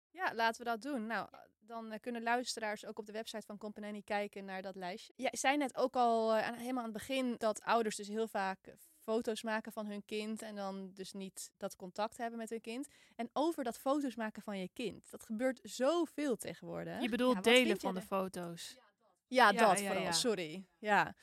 Ja, 0.10 0.34
laten 0.34 0.63
we 0.63 0.70
dat 0.70 0.82
doen. 0.82 1.06
Nou, 1.06 1.30
dan 1.60 2.00
kunnen 2.00 2.24
luisteraars 2.24 2.86
ook 2.86 3.00
op 3.00 3.06
de 3.06 3.12
website 3.12 3.46
van 3.46 3.58
Company 3.58 4.01
kijken 4.01 4.46
naar 4.46 4.62
dat 4.62 4.75
lijstje. 4.75 5.13
Jij 5.16 5.36
zei 5.36 5.58
net 5.58 5.75
ook 5.75 5.96
al 5.96 6.36
helemaal 6.36 6.84
aan 6.84 6.94
het 6.94 6.94
begin 6.98 7.36
dat 7.38 7.62
ouders 7.62 7.96
dus 7.96 8.08
heel 8.08 8.28
vaak 8.28 8.75
foto's 9.12 9.44
maken 9.44 9.72
van 9.72 9.86
hun 9.86 10.06
kind 10.06 10.41
en 10.41 10.56
dan 10.56 10.91
dus 10.94 11.12
niet 11.13 11.51
dat 11.58 11.75
contact 11.75 12.18
hebben 12.18 12.39
met 12.39 12.50
hun 12.50 12.62
kind. 12.62 12.88
En 13.15 13.30
over 13.34 13.63
dat 13.63 13.77
foto's 13.77 14.15
maken 14.15 14.41
van 14.41 14.60
je 14.60 14.70
kind. 14.74 15.12
Dat 15.12 15.24
gebeurt 15.24 15.60
zoveel 15.63 16.36
tegenwoordig. 16.36 17.01
Je 17.01 17.10
bedoelt 17.10 17.36
Ja, 17.36 17.41
delen 17.41 17.80
van 17.80 17.94
de 17.94 18.00
er- 18.00 18.06
foto's. 18.06 18.75
Ja, 19.27 19.50
Ja, 19.50 19.68
dat 19.68 19.80
ja, 19.80 19.86
vooral. 19.86 20.03
ja. 20.03 20.12
Sorry. 20.12 20.65
Ja. 20.80 21.15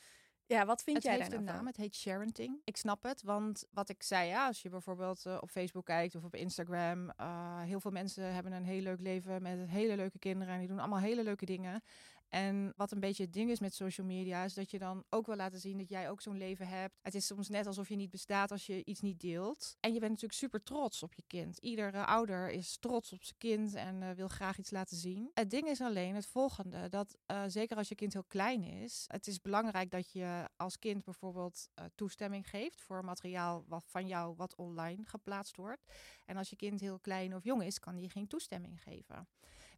Ja, 0.45 0.65
wat 0.65 0.83
vind 0.83 0.95
het 0.95 1.05
jij 1.05 1.15
heeft 1.15 1.31
een 1.33 1.43
nou 1.43 1.57
naam, 1.57 1.65
het 1.67 1.75
heet 1.77 1.95
sharenting. 1.95 2.61
Ik 2.63 2.77
snap 2.77 3.03
het, 3.03 3.21
want 3.23 3.65
wat 3.71 3.89
ik 3.89 4.03
zei, 4.03 4.27
ja, 4.29 4.47
als 4.47 4.61
je 4.61 4.69
bijvoorbeeld 4.69 5.25
eh, 5.25 5.37
op 5.41 5.49
Facebook 5.49 5.85
kijkt 5.85 6.15
of 6.15 6.23
op 6.23 6.35
Instagram, 6.35 7.09
eh, 7.09 7.61
heel 7.61 7.79
veel 7.79 7.91
mensen 7.91 8.33
hebben 8.33 8.51
een 8.51 8.63
heel 8.65 8.81
leuk 8.81 8.99
leven 8.99 9.41
met 9.41 9.69
hele 9.69 9.95
leuke 9.95 10.19
kinderen 10.19 10.53
en 10.53 10.59
die 10.59 10.67
doen 10.67 10.79
allemaal 10.79 10.99
hele 10.99 11.23
leuke 11.23 11.45
dingen. 11.45 11.83
En 12.29 12.73
wat 12.75 12.91
een 12.91 12.99
beetje 12.99 13.23
het 13.23 13.33
ding 13.33 13.49
is 13.49 13.59
met 13.59 13.73
social 13.73 14.07
media, 14.07 14.43
is 14.43 14.53
dat 14.53 14.71
je 14.71 14.79
dan 14.79 15.03
ook 15.09 15.25
wil 15.25 15.35
laten 15.35 15.59
zien 15.59 15.77
dat 15.77 15.89
jij 15.89 16.09
ook 16.09 16.21
zo'n 16.21 16.37
leven 16.37 16.67
hebt. 16.67 16.99
Het 17.01 17.15
is 17.15 17.25
soms 17.25 17.49
net 17.49 17.67
alsof 17.67 17.89
je 17.89 17.95
niet 17.95 18.09
bestaat 18.09 18.51
als 18.51 18.65
je 18.65 18.85
iets 18.85 19.01
niet 19.01 19.19
deelt. 19.19 19.77
En 19.79 19.93
je 19.93 19.99
bent 19.99 20.11
natuurlijk 20.11 20.39
super 20.39 20.63
trots 20.63 21.03
op 21.03 21.13
je 21.13 21.23
kind. 21.27 21.57
Iedere 21.57 22.05
ouder 22.05 22.49
is 22.49 22.77
trots 22.77 23.13
op 23.13 23.23
zijn 23.23 23.37
kind 23.37 23.73
en 23.73 24.03
eh, 24.03 24.11
wil 24.11 24.27
graag 24.27 24.57
iets 24.57 24.71
laten 24.71 24.97
zien. 24.97 25.31
Het 25.33 25.49
ding 25.49 25.67
is 25.67 25.81
alleen 25.81 26.15
het 26.15 26.27
volgende, 26.27 26.89
dat 26.89 27.17
eh, 27.25 27.43
zeker 27.47 27.77
als 27.77 27.89
je 27.89 27.95
kind 27.95 28.13
heel 28.13 28.23
klein 28.23 28.63
is, 28.63 29.05
het 29.07 29.27
is 29.27 29.41
belangrijk 29.41 29.91
dat 29.91 30.11
je 30.11 30.49
als 30.57 30.79
kind 30.79 31.03
bijvoorbeeld 31.03 31.69
eh, 31.73 31.85
toestemming 31.95 32.49
geeft 32.49 32.81
voor 32.81 33.05
materiaal 33.05 33.63
wat 33.67 33.85
van 33.87 34.07
jou 34.07 34.35
wat 34.35 34.55
online 34.55 35.01
geplaatst 35.05 35.55
wordt. 35.55 35.83
En 36.25 36.37
als 36.37 36.49
je 36.49 36.55
kind 36.55 36.79
heel 36.79 36.99
klein 36.99 37.35
of 37.35 37.43
jong 37.43 37.63
is, 37.63 37.79
kan 37.79 37.95
die 37.95 38.09
geen 38.09 38.27
toestemming 38.27 38.83
geven. 38.83 39.27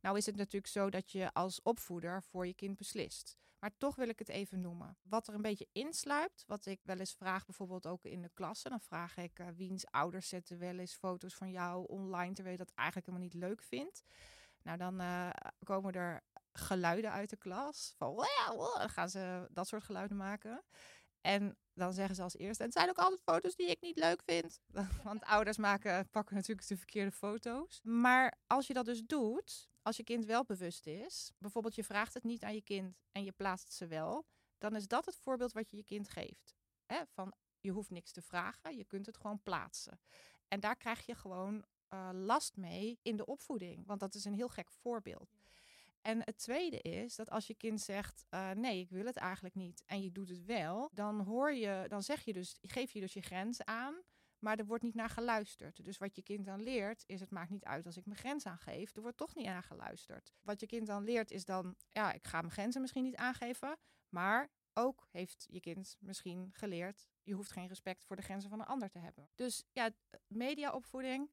Nou 0.01 0.17
is 0.17 0.25
het 0.25 0.35
natuurlijk 0.35 0.71
zo 0.71 0.89
dat 0.89 1.11
je 1.11 1.33
als 1.33 1.61
opvoeder 1.61 2.23
voor 2.23 2.47
je 2.47 2.53
kind 2.53 2.77
beslist. 2.77 3.39
Maar 3.59 3.77
toch 3.77 3.95
wil 3.95 4.09
ik 4.09 4.19
het 4.19 4.29
even 4.29 4.61
noemen. 4.61 4.97
Wat 5.01 5.27
er 5.27 5.33
een 5.33 5.41
beetje 5.41 5.67
insluipt, 5.71 6.43
wat 6.47 6.65
ik 6.65 6.79
wel 6.83 6.97
eens 6.97 7.13
vraag, 7.13 7.45
bijvoorbeeld 7.45 7.87
ook 7.87 8.05
in 8.05 8.21
de 8.21 8.31
klasse. 8.33 8.69
Dan 8.69 8.81
vraag 8.81 9.17
ik 9.17 9.39
eh, 9.39 9.47
wiens 9.55 9.85
ouders 9.85 10.29
zetten 10.29 10.59
wel 10.59 10.77
eens 10.77 10.93
foto's 10.93 11.33
van 11.33 11.51
jou 11.51 11.87
online, 11.87 12.33
terwijl 12.33 12.57
je 12.57 12.63
dat 12.63 12.75
eigenlijk 12.75 13.07
helemaal 13.07 13.27
niet 13.27 13.41
leuk 13.43 13.63
vindt. 13.63 14.03
Nou, 14.63 14.77
dan 14.77 14.99
eh, 14.99 15.29
komen 15.63 15.93
er 15.93 16.23
geluiden 16.53 17.11
uit 17.11 17.29
de 17.29 17.37
klas. 17.37 17.93
Van, 17.97 18.13
"Wow, 18.13 18.55
wow," 18.55 18.77
dan 18.77 18.89
gaan 18.89 19.09
ze 19.09 19.47
dat 19.51 19.67
soort 19.67 19.83
geluiden 19.83 20.17
maken. 20.17 20.63
En 21.21 21.57
dan 21.73 21.93
zeggen 21.93 22.15
ze 22.15 22.21
als 22.21 22.37
eerste, 22.37 22.63
het 22.63 22.73
zijn 22.73 22.89
ook 22.89 22.97
altijd 22.97 23.21
foto's 23.25 23.55
die 23.55 23.69
ik 23.69 23.81
niet 23.81 23.97
leuk 23.97 24.21
vind. 24.25 24.59
Want 25.03 25.23
ouders 25.23 25.57
maken, 25.57 26.09
pakken 26.09 26.35
natuurlijk 26.35 26.67
de 26.67 26.77
verkeerde 26.77 27.11
foto's. 27.11 27.79
Maar 27.83 28.37
als 28.47 28.67
je 28.67 28.73
dat 28.73 28.85
dus 28.85 29.01
doet, 29.05 29.69
als 29.81 29.97
je 29.97 30.03
kind 30.03 30.25
wel 30.25 30.43
bewust 30.45 30.85
is, 30.87 31.31
bijvoorbeeld 31.37 31.75
je 31.75 31.83
vraagt 31.83 32.13
het 32.13 32.23
niet 32.23 32.43
aan 32.43 32.53
je 32.53 32.61
kind 32.61 33.01
en 33.11 33.23
je 33.23 33.31
plaatst 33.31 33.73
ze 33.73 33.87
wel, 33.87 34.25
dan 34.57 34.75
is 34.75 34.87
dat 34.87 35.05
het 35.05 35.15
voorbeeld 35.15 35.53
wat 35.53 35.69
je 35.69 35.77
je 35.77 35.83
kind 35.83 36.09
geeft. 36.09 36.55
Hè? 36.85 37.01
Van 37.07 37.33
je 37.59 37.71
hoeft 37.71 37.89
niks 37.89 38.11
te 38.11 38.21
vragen, 38.21 38.77
je 38.77 38.85
kunt 38.85 39.05
het 39.05 39.17
gewoon 39.17 39.41
plaatsen. 39.41 39.99
En 40.47 40.59
daar 40.59 40.75
krijg 40.75 41.05
je 41.05 41.15
gewoon 41.15 41.65
eh, 41.87 42.09
last 42.13 42.57
mee 42.57 42.99
in 43.01 43.15
de 43.15 43.25
opvoeding, 43.25 43.85
want 43.85 43.99
dat 43.99 44.15
is 44.15 44.25
een 44.25 44.33
heel 44.33 44.49
gek 44.49 44.71
voorbeeld. 44.71 45.35
En 46.01 46.21
het 46.23 46.37
tweede 46.37 46.81
is 46.81 47.15
dat 47.15 47.29
als 47.29 47.47
je 47.47 47.55
kind 47.55 47.81
zegt: 47.81 48.25
eh, 48.29 48.51
nee, 48.51 48.79
ik 48.79 48.89
wil 48.89 49.05
het 49.05 49.17
eigenlijk 49.17 49.55
niet, 49.55 49.83
en 49.85 50.01
je 50.01 50.11
doet 50.11 50.29
het 50.29 50.45
wel, 50.45 50.89
dan 50.93 51.19
hoor 51.19 51.53
je, 51.53 51.85
dan 51.87 52.03
zeg 52.03 52.21
je 52.21 52.33
dus, 52.33 52.57
geef 52.61 52.91
je 52.91 52.99
dus 52.99 53.13
je 53.13 53.21
grens 53.21 53.63
aan, 53.63 53.95
maar 54.41 54.57
er 54.57 54.65
wordt 54.65 54.83
niet 54.83 54.95
naar 54.95 55.09
geluisterd. 55.09 55.85
Dus 55.85 55.97
wat 55.97 56.15
je 56.15 56.23
kind 56.23 56.45
dan 56.45 56.63
leert, 56.63 57.03
is 57.07 57.19
het 57.19 57.31
maakt 57.31 57.49
niet 57.49 57.65
uit 57.65 57.85
als 57.85 57.97
ik 57.97 58.05
mijn 58.05 58.19
grens 58.19 58.45
aangeef, 58.45 58.95
er 58.95 59.01
wordt 59.01 59.17
toch 59.17 59.35
niet 59.35 59.45
naar 59.45 59.63
geluisterd. 59.63 60.33
Wat 60.41 60.59
je 60.59 60.65
kind 60.65 60.87
dan 60.87 61.03
leert, 61.03 61.31
is 61.31 61.45
dan, 61.45 61.75
ja, 61.89 62.11
ik 62.13 62.27
ga 62.27 62.39
mijn 62.39 62.53
grenzen 62.53 62.81
misschien 62.81 63.03
niet 63.03 63.15
aangeven, 63.15 63.77
maar 64.09 64.49
ook 64.73 65.07
heeft 65.11 65.45
je 65.49 65.59
kind 65.59 65.97
misschien 65.99 66.49
geleerd, 66.51 67.07
je 67.23 67.33
hoeft 67.33 67.51
geen 67.51 67.67
respect 67.67 68.05
voor 68.05 68.15
de 68.15 68.21
grenzen 68.21 68.49
van 68.49 68.59
een 68.59 68.65
ander 68.65 68.89
te 68.89 68.99
hebben. 68.99 69.29
Dus 69.35 69.63
ja, 69.71 69.89
mediaopvoeding 70.27 71.29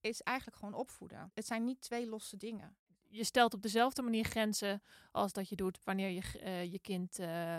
is 0.00 0.22
eigenlijk 0.22 0.56
gewoon 0.56 0.74
opvoeden. 0.74 1.30
Het 1.34 1.46
zijn 1.46 1.64
niet 1.64 1.80
twee 1.80 2.06
losse 2.06 2.36
dingen. 2.36 2.76
Je 3.08 3.24
stelt 3.24 3.54
op 3.54 3.62
dezelfde 3.62 4.02
manier 4.02 4.24
grenzen 4.24 4.82
als 5.10 5.32
dat 5.32 5.48
je 5.48 5.56
doet 5.56 5.84
wanneer 5.84 6.08
je 6.08 6.38
eh, 6.38 6.72
je 6.72 6.78
kind 6.78 7.18
eh, 7.18 7.58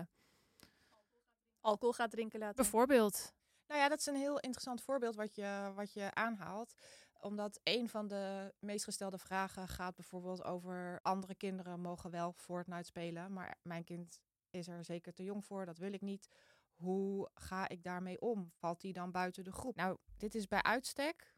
Alcohol 1.61 1.93
gaat 1.93 2.11
drinken 2.11 2.39
laten. 2.39 2.55
bijvoorbeeld 2.55 3.33
Nou 3.71 3.83
ja, 3.83 3.89
dat 3.89 3.99
is 3.99 4.05
een 4.05 4.15
heel 4.15 4.39
interessant 4.39 4.81
voorbeeld 4.81 5.15
wat 5.15 5.35
je, 5.35 5.71
wat 5.75 5.93
je 5.93 6.13
aanhaalt. 6.13 6.73
Omdat 7.19 7.59
een 7.63 7.89
van 7.89 8.07
de 8.07 8.53
meest 8.59 8.83
gestelde 8.83 9.17
vragen 9.17 9.67
gaat 9.67 9.95
bijvoorbeeld 9.95 10.43
over 10.43 10.99
andere 11.01 11.35
kinderen 11.35 11.79
mogen 11.79 12.11
wel 12.11 12.33
Fortnite 12.33 12.83
spelen. 12.83 13.33
Maar 13.33 13.57
mijn 13.61 13.83
kind 13.83 14.19
is 14.49 14.67
er 14.67 14.85
zeker 14.85 15.13
te 15.13 15.23
jong 15.23 15.45
voor, 15.45 15.65
dat 15.65 15.77
wil 15.77 15.93
ik 15.93 16.01
niet. 16.01 16.27
Hoe 16.73 17.29
ga 17.33 17.69
ik 17.69 17.83
daarmee 17.83 18.21
om? 18.21 18.51
Valt 18.53 18.81
die 18.81 18.93
dan 18.93 19.11
buiten 19.11 19.43
de 19.43 19.51
groep? 19.51 19.75
Nou, 19.75 19.97
dit 20.17 20.35
is 20.35 20.47
bij 20.47 20.61
uitstek 20.61 21.35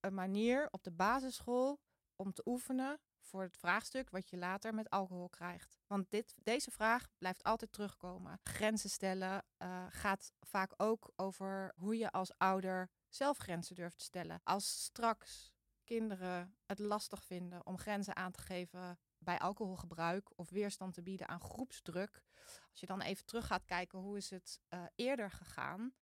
een 0.00 0.14
manier 0.14 0.68
op 0.70 0.82
de 0.82 0.92
basisschool 0.92 1.80
om 2.16 2.32
te 2.32 2.42
oefenen 2.44 3.00
voor 3.22 3.42
het 3.42 3.56
vraagstuk 3.56 4.10
wat 4.10 4.30
je 4.30 4.36
later 4.36 4.74
met 4.74 4.90
alcohol 4.90 5.28
krijgt. 5.28 5.78
Want 5.86 6.10
dit, 6.10 6.34
deze 6.42 6.70
vraag 6.70 7.08
blijft 7.18 7.42
altijd 7.42 7.72
terugkomen. 7.72 8.40
Grenzen 8.42 8.90
stellen 8.90 9.44
eh, 9.56 9.86
gaat 9.88 10.32
vaak 10.40 10.72
ook 10.76 11.12
over 11.16 11.72
hoe 11.76 11.98
je 11.98 12.10
als 12.10 12.38
ouder 12.38 12.90
zelf 13.08 13.38
grenzen 13.38 13.74
durft 13.74 13.98
te 13.98 14.04
stellen. 14.04 14.40
Als 14.44 14.82
straks 14.82 15.52
kinderen 15.84 16.56
het 16.66 16.78
lastig 16.78 17.24
vinden 17.24 17.66
om 17.66 17.78
grenzen 17.78 18.16
aan 18.16 18.32
te 18.32 18.40
geven 18.40 18.98
bij 19.18 19.38
alcoholgebruik 19.38 20.38
of 20.38 20.50
weerstand 20.50 20.94
te 20.94 21.02
bieden 21.02 21.28
aan 21.28 21.40
groepsdruk. 21.40 22.22
Als 22.70 22.80
je 22.80 22.86
dan 22.86 23.00
even 23.00 23.24
terug 23.24 23.46
gaat 23.46 23.64
kijken 23.64 23.98
hoe 23.98 24.16
is 24.16 24.30
het 24.30 24.60
eh, 24.68 24.84
eerder 24.94 25.30
gegaan. 25.30 25.94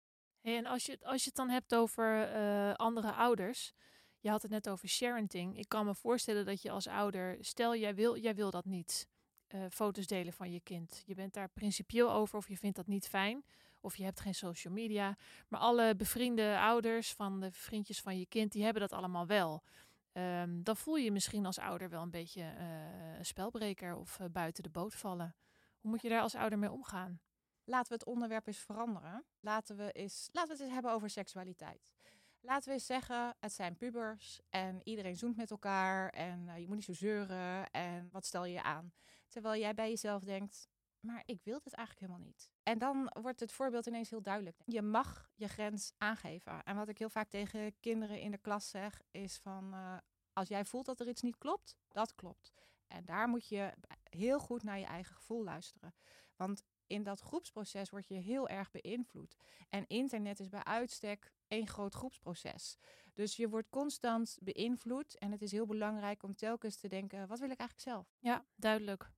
Hey, 0.41 0.57
en 0.57 0.65
als 0.65 0.85
je, 0.85 0.97
als 1.01 1.21
je 1.23 1.27
het 1.27 1.37
dan 1.37 1.49
hebt 1.49 1.75
over 1.75 2.31
eh, 2.33 2.73
andere 2.73 3.11
ouders. 3.13 3.73
Je 4.19 4.29
had 4.29 4.41
het 4.41 4.51
net 4.51 4.69
over 4.69 4.87
sharenting. 4.87 5.57
Ik 5.57 5.69
kan 5.69 5.85
me 5.85 5.95
voorstellen 5.95 6.45
dat 6.45 6.61
je 6.61 6.71
als 6.71 6.87
ouder, 6.87 7.37
stel 7.39 7.75
jij 7.75 7.95
wil, 7.95 8.17
jij 8.17 8.35
wil 8.35 8.51
dat 8.51 8.65
niet, 8.65 9.07
eh, 9.47 9.65
foto's 9.69 10.07
delen 10.07 10.33
van 10.33 10.51
je 10.51 10.59
kind. 10.59 11.03
Je 11.05 11.15
bent 11.15 11.33
daar 11.33 11.49
principieel 11.49 12.11
over 12.11 12.37
of 12.37 12.47
je 12.47 12.57
vindt 12.57 12.75
dat 12.75 12.87
niet 12.87 13.07
fijn. 13.07 13.43
Of 13.81 13.95
je 13.95 14.03
hebt 14.03 14.19
geen 14.19 14.35
social 14.35 14.73
media. 14.73 15.17
Maar 15.47 15.59
alle 15.59 15.95
bevriende 15.95 16.59
ouders 16.59 17.13
van 17.13 17.39
de 17.39 17.51
vriendjes 17.51 18.01
van 18.01 18.19
je 18.19 18.25
kind, 18.25 18.51
die 18.51 18.63
hebben 18.63 18.81
dat 18.81 18.93
allemaal 18.93 19.25
wel. 19.25 19.63
Ehm, 20.11 20.63
dan 20.63 20.77
voel 20.77 20.95
je 20.95 21.11
misschien 21.11 21.45
als 21.45 21.59
ouder 21.59 21.89
wel 21.89 22.01
een 22.01 22.09
beetje 22.09 22.41
eh, 22.41 23.17
een 23.17 23.25
spelbreker 23.25 23.95
of 23.95 24.19
eh, 24.19 24.25
buiten 24.31 24.63
de 24.63 24.69
boot 24.69 24.95
vallen. 24.95 25.35
Hoe 25.79 25.91
moet 25.91 26.01
je 26.01 26.09
daar 26.09 26.21
als 26.21 26.35
ouder 26.35 26.59
mee 26.59 26.71
omgaan? 26.71 27.19
Laten 27.63 27.87
we 27.87 27.93
het 27.93 28.05
onderwerp 28.05 28.47
eens 28.47 28.57
veranderen. 28.57 29.25
Laten 29.39 29.75
we, 29.77 29.91
eens, 29.91 30.29
laten 30.31 30.49
we 30.49 30.55
het 30.55 30.63
eens 30.63 30.73
hebben 30.73 30.91
over 30.91 31.09
seksualiteit. 31.09 31.93
Laten 32.41 32.67
we 32.67 32.73
eens 32.73 32.85
zeggen, 32.85 33.35
het 33.39 33.53
zijn 33.53 33.77
pubers 33.77 34.39
en 34.49 34.81
iedereen 34.83 35.17
zoent 35.17 35.37
met 35.37 35.51
elkaar 35.51 36.09
en 36.09 36.49
eh, 36.49 36.57
je 36.57 36.67
moet 36.67 36.75
niet 36.75 36.85
zo 36.85 36.93
zeuren 36.93 37.71
en 37.71 38.09
wat 38.11 38.25
stel 38.25 38.45
je 38.45 38.63
aan? 38.63 38.93
Terwijl 39.27 39.61
jij 39.61 39.73
bij 39.73 39.89
jezelf 39.89 40.23
denkt, 40.23 40.69
maar 40.99 41.23
ik 41.25 41.43
wil 41.43 41.59
dit 41.63 41.73
eigenlijk 41.73 42.07
helemaal 42.07 42.27
niet. 42.27 42.51
En 42.63 42.77
dan 42.77 43.11
wordt 43.21 43.39
het 43.39 43.51
voorbeeld 43.51 43.85
ineens 43.85 44.09
heel 44.09 44.21
duidelijk. 44.21 44.57
Je 44.65 44.81
mag 44.81 45.29
je 45.35 45.47
grens 45.47 45.91
aangeven. 45.97 46.63
En 46.63 46.75
wat 46.75 46.89
ik 46.89 46.97
heel 46.97 47.09
vaak 47.09 47.29
tegen 47.29 47.79
kinderen 47.79 48.19
in 48.19 48.31
de 48.31 48.37
klas 48.37 48.69
zeg, 48.69 49.01
is 49.11 49.37
van, 49.37 49.73
eh, 49.73 49.97
als 50.33 50.47
jij 50.47 50.65
voelt 50.65 50.85
dat 50.85 50.99
er 50.99 51.07
iets 51.07 51.21
niet 51.21 51.37
klopt, 51.37 51.77
dat 51.87 52.15
klopt. 52.15 52.53
En 52.87 53.05
daar 53.05 53.27
moet 53.27 53.47
je 53.47 53.73
heel 54.03 54.39
goed 54.39 54.63
naar 54.63 54.79
je 54.79 54.85
eigen 54.85 55.15
gevoel 55.15 55.43
luisteren. 55.43 55.93
Want 56.35 56.63
in 56.87 57.03
dat 57.03 57.19
groepsproces 57.19 57.89
word 57.89 58.07
je 58.07 58.15
heel 58.15 58.47
erg 58.47 58.71
beïnvloed. 58.71 59.35
En 59.69 59.87
internet 59.87 60.39
is 60.39 60.49
bij 60.49 60.63
uitstek 60.63 61.31
één 61.49 61.67
groot 61.67 61.93
groepsproces. 61.93 62.77
Dus 63.13 63.35
je 63.35 63.49
wordt 63.49 63.69
constant 63.69 64.37
beïnvloed. 64.41 65.17
En 65.17 65.31
het 65.31 65.41
is 65.41 65.51
heel 65.51 65.65
belangrijk 65.65 66.23
om 66.23 66.35
telkens 66.35 66.79
te 66.79 66.87
denken: 66.87 67.27
wat 67.27 67.39
wil 67.39 67.49
ik 67.49 67.59
eigenlijk 67.59 67.89
zelf? 67.89 68.17
Ja, 68.19 68.45
duidelijk. 68.55 69.11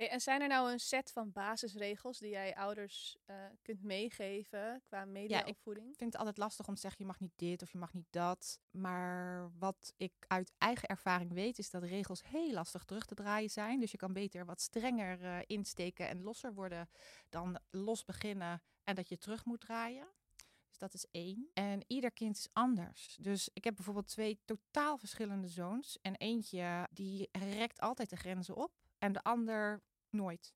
Hey, 0.00 0.10
en 0.10 0.20
zijn 0.20 0.40
er 0.40 0.48
nou 0.48 0.72
een 0.72 0.80
set 0.80 1.12
van 1.12 1.32
basisregels 1.32 2.18
die 2.18 2.30
jij 2.30 2.56
ouders 2.56 3.16
uh, 3.26 3.36
kunt 3.62 3.82
meegeven 3.82 4.82
qua 4.84 5.04
mediaopvoeding? 5.04 5.86
Ja, 5.86 5.92
ik 5.92 5.98
vind 5.98 6.12
het 6.12 6.16
altijd 6.16 6.38
lastig 6.38 6.68
om 6.68 6.74
te 6.74 6.80
zeggen 6.80 7.00
je 7.00 7.06
mag 7.06 7.20
niet 7.20 7.32
dit 7.36 7.62
of 7.62 7.72
je 7.72 7.78
mag 7.78 7.92
niet 7.92 8.06
dat. 8.10 8.60
Maar 8.70 9.50
wat 9.58 9.94
ik 9.96 10.12
uit 10.26 10.52
eigen 10.58 10.88
ervaring 10.88 11.32
weet 11.32 11.58
is 11.58 11.70
dat 11.70 11.82
regels 11.82 12.22
heel 12.22 12.52
lastig 12.52 12.84
terug 12.84 13.06
te 13.06 13.14
draaien 13.14 13.50
zijn. 13.50 13.80
Dus 13.80 13.90
je 13.90 13.96
kan 13.96 14.12
beter 14.12 14.44
wat 14.44 14.60
strenger 14.60 15.20
uh, 15.20 15.38
insteken 15.46 16.08
en 16.08 16.22
losser 16.22 16.54
worden 16.54 16.88
dan 17.28 17.58
los 17.70 18.04
beginnen 18.04 18.62
en 18.84 18.94
dat 18.94 19.08
je 19.08 19.18
terug 19.18 19.44
moet 19.44 19.60
draaien. 19.60 20.08
Dat 20.80 20.94
is 20.94 21.06
één. 21.10 21.50
En 21.54 21.84
ieder 21.86 22.12
kind 22.12 22.36
is 22.36 22.48
anders. 22.52 23.16
Dus 23.20 23.50
ik 23.52 23.64
heb 23.64 23.74
bijvoorbeeld 23.74 24.08
twee 24.08 24.40
totaal 24.44 24.98
verschillende 24.98 25.48
zoons. 25.48 25.98
En 26.02 26.16
eentje 26.16 26.88
die 26.90 27.28
rekt 27.32 27.80
altijd 27.80 28.10
de 28.10 28.16
grenzen 28.16 28.56
op. 28.56 28.72
En 28.98 29.12
de 29.12 29.22
ander 29.22 29.82
nooit. 30.10 30.54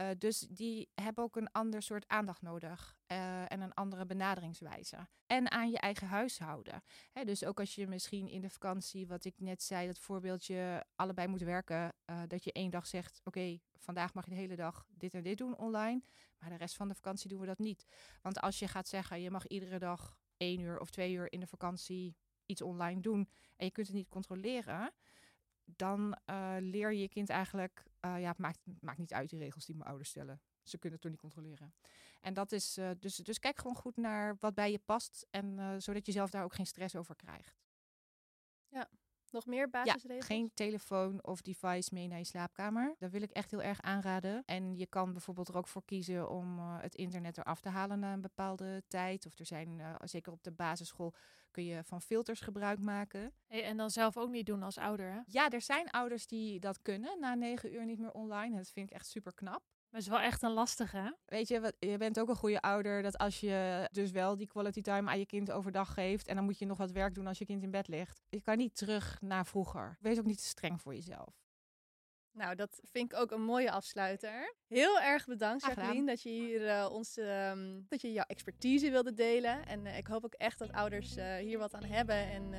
Uh, 0.00 0.08
dus 0.18 0.38
die 0.38 0.90
hebben 0.94 1.24
ook 1.24 1.36
een 1.36 1.52
ander 1.52 1.82
soort 1.82 2.08
aandacht 2.08 2.42
nodig 2.42 2.96
uh, 3.12 3.52
en 3.52 3.60
een 3.60 3.74
andere 3.74 4.06
benaderingswijze. 4.06 5.08
En 5.26 5.50
aan 5.50 5.70
je 5.70 5.78
eigen 5.78 6.06
huishouden. 6.06 6.82
Hè, 7.12 7.24
dus 7.24 7.44
ook 7.44 7.60
als 7.60 7.74
je 7.74 7.86
misschien 7.86 8.28
in 8.28 8.40
de 8.40 8.50
vakantie, 8.50 9.06
wat 9.06 9.24
ik 9.24 9.40
net 9.40 9.62
zei, 9.62 9.86
dat 9.86 9.98
voorbeeldje 9.98 10.86
allebei 10.94 11.28
moet 11.28 11.40
werken, 11.40 11.92
uh, 12.06 12.22
dat 12.26 12.44
je 12.44 12.52
één 12.52 12.70
dag 12.70 12.86
zegt: 12.86 13.20
Oké, 13.24 13.58
vandaag 13.76 14.14
mag 14.14 14.24
je 14.24 14.30
de 14.30 14.36
hele 14.36 14.56
dag 14.56 14.86
dit 14.88 15.14
en 15.14 15.22
dit 15.22 15.38
doen 15.38 15.56
online, 15.56 16.02
maar 16.38 16.48
de 16.48 16.56
rest 16.56 16.76
van 16.76 16.88
de 16.88 16.94
vakantie 16.94 17.28
doen 17.28 17.40
we 17.40 17.46
dat 17.46 17.58
niet. 17.58 17.86
Want 18.22 18.40
als 18.40 18.58
je 18.58 18.68
gaat 18.68 18.88
zeggen: 18.88 19.20
Je 19.20 19.30
mag 19.30 19.46
iedere 19.46 19.78
dag 19.78 20.18
één 20.36 20.60
uur 20.60 20.80
of 20.80 20.90
twee 20.90 21.12
uur 21.12 21.32
in 21.32 21.40
de 21.40 21.46
vakantie 21.46 22.16
iets 22.46 22.62
online 22.62 23.00
doen 23.00 23.30
en 23.56 23.66
je 23.66 23.72
kunt 23.72 23.86
het 23.86 23.96
niet 23.96 24.08
controleren 24.08 24.92
dan 25.76 26.18
uh, 26.30 26.56
leer 26.58 26.92
je 26.92 27.00
je 27.00 27.08
kind 27.08 27.28
eigenlijk, 27.28 27.84
uh, 28.00 28.20
ja, 28.20 28.28
het 28.28 28.38
maakt, 28.38 28.58
maakt 28.80 28.98
niet 28.98 29.12
uit 29.12 29.30
die 29.30 29.38
regels 29.38 29.64
die 29.64 29.76
mijn 29.76 29.88
ouders 29.88 30.10
stellen. 30.10 30.40
Ze 30.62 30.78
kunnen 30.78 30.92
het 30.92 31.00
toch 31.00 31.10
niet 31.10 31.20
controleren. 31.20 31.74
En 32.20 32.34
dat 32.34 32.52
is, 32.52 32.78
uh, 32.78 32.90
dus, 32.98 33.16
dus 33.16 33.38
kijk 33.38 33.58
gewoon 33.58 33.76
goed 33.76 33.96
naar 33.96 34.36
wat 34.38 34.54
bij 34.54 34.70
je 34.70 34.78
past. 34.78 35.26
En 35.30 35.76
zodat 35.82 36.06
je 36.06 36.12
zelf 36.12 36.30
daar 36.30 36.44
ook 36.44 36.54
geen 36.54 36.66
stress 36.66 36.96
over 36.96 37.16
krijgt. 37.16 37.62
Ja, 38.68 38.88
nog 39.32 39.46
meer 39.46 39.70
basisregels? 39.70 40.28
Ja, 40.28 40.34
geen 40.34 40.50
telefoon 40.54 41.24
of 41.24 41.42
device 41.42 41.94
mee 41.94 42.08
naar 42.08 42.18
je 42.18 42.24
slaapkamer. 42.24 42.94
Dat 42.98 43.10
wil 43.10 43.22
ik 43.22 43.30
echt 43.30 43.50
heel 43.50 43.62
erg 43.62 43.80
aanraden. 43.80 44.42
En 44.46 44.76
je 44.76 44.86
kan 44.86 45.12
bijvoorbeeld 45.12 45.48
er 45.48 45.56
ook 45.56 45.68
voor 45.68 45.84
kiezen 45.84 46.30
om 46.30 46.58
uh, 46.58 46.80
het 46.80 46.94
internet 46.94 47.38
eraf 47.38 47.60
te 47.60 47.68
halen 47.68 47.98
na 47.98 48.12
een 48.12 48.20
bepaalde 48.20 48.82
tijd. 48.88 49.26
Of 49.26 49.38
er 49.38 49.46
zijn, 49.46 49.78
uh, 49.78 49.94
zeker 50.04 50.32
op 50.32 50.42
de 50.42 50.52
basisschool, 50.52 51.14
kun 51.50 51.64
je 51.64 51.84
van 51.84 52.02
filters 52.02 52.40
gebruik 52.40 52.78
maken. 52.80 53.32
Hey, 53.46 53.64
en 53.64 53.76
dan 53.76 53.90
zelf 53.90 54.16
ook 54.16 54.30
niet 54.30 54.46
doen 54.46 54.62
als 54.62 54.78
ouder, 54.78 55.12
hè? 55.12 55.20
Ja, 55.26 55.50
er 55.50 55.60
zijn 55.60 55.90
ouders 55.90 56.26
die 56.26 56.60
dat 56.60 56.82
kunnen. 56.82 57.20
Na 57.20 57.34
negen 57.34 57.74
uur 57.74 57.84
niet 57.84 57.98
meer 57.98 58.12
online. 58.12 58.56
Dat 58.56 58.70
vind 58.70 58.90
ik 58.90 58.96
echt 58.96 59.06
super 59.06 59.34
knap. 59.34 59.62
Maar 59.90 60.00
het 60.00 60.08
is 60.10 60.16
wel 60.16 60.26
echt 60.26 60.42
een 60.42 60.52
lastige, 60.52 60.96
hè? 60.96 61.10
Weet 61.24 61.48
je, 61.48 61.74
je 61.78 61.96
bent 61.96 62.20
ook 62.20 62.28
een 62.28 62.36
goede 62.36 62.60
ouder 62.60 63.02
dat 63.02 63.18
als 63.18 63.40
je 63.40 63.88
dus 63.92 64.10
wel 64.10 64.36
die 64.36 64.46
quality 64.46 64.80
time 64.80 65.10
aan 65.10 65.18
je 65.18 65.26
kind 65.26 65.50
overdag 65.50 65.94
geeft 65.94 66.26
en 66.26 66.34
dan 66.34 66.44
moet 66.44 66.58
je 66.58 66.66
nog 66.66 66.78
wat 66.78 66.90
werk 66.90 67.14
doen 67.14 67.26
als 67.26 67.38
je 67.38 67.44
kind 67.44 67.62
in 67.62 67.70
bed 67.70 67.88
ligt. 67.88 68.20
Je 68.28 68.40
kan 68.40 68.56
niet 68.56 68.76
terug 68.76 69.20
naar 69.20 69.46
vroeger. 69.46 69.96
Wees 70.00 70.18
ook 70.18 70.24
niet 70.24 70.38
te 70.38 70.48
streng 70.48 70.80
voor 70.80 70.94
jezelf. 70.94 71.34
Nou, 72.32 72.54
dat 72.54 72.80
vind 72.92 73.12
ik 73.12 73.18
ook 73.18 73.30
een 73.30 73.42
mooie 73.42 73.70
afsluiter. 73.70 74.54
Heel 74.68 75.00
erg 75.00 75.26
bedankt, 75.26 75.66
Jacqueline, 75.66 76.06
dat 76.06 76.22
je 76.22 76.28
hier 76.28 76.60
uh, 76.60 76.88
ons, 76.90 77.16
um, 77.16 77.86
dat 77.88 78.00
je 78.00 78.12
jouw 78.12 78.24
expertise 78.26 78.90
wilde 78.90 79.14
delen. 79.14 79.66
En 79.66 79.86
uh, 79.86 79.98
ik 79.98 80.06
hoop 80.06 80.24
ook 80.24 80.34
echt 80.34 80.58
dat 80.58 80.72
ouders 80.72 81.16
uh, 81.16 81.36
hier 81.36 81.58
wat 81.58 81.74
aan 81.74 81.84
hebben. 81.84 82.30
En 82.30 82.54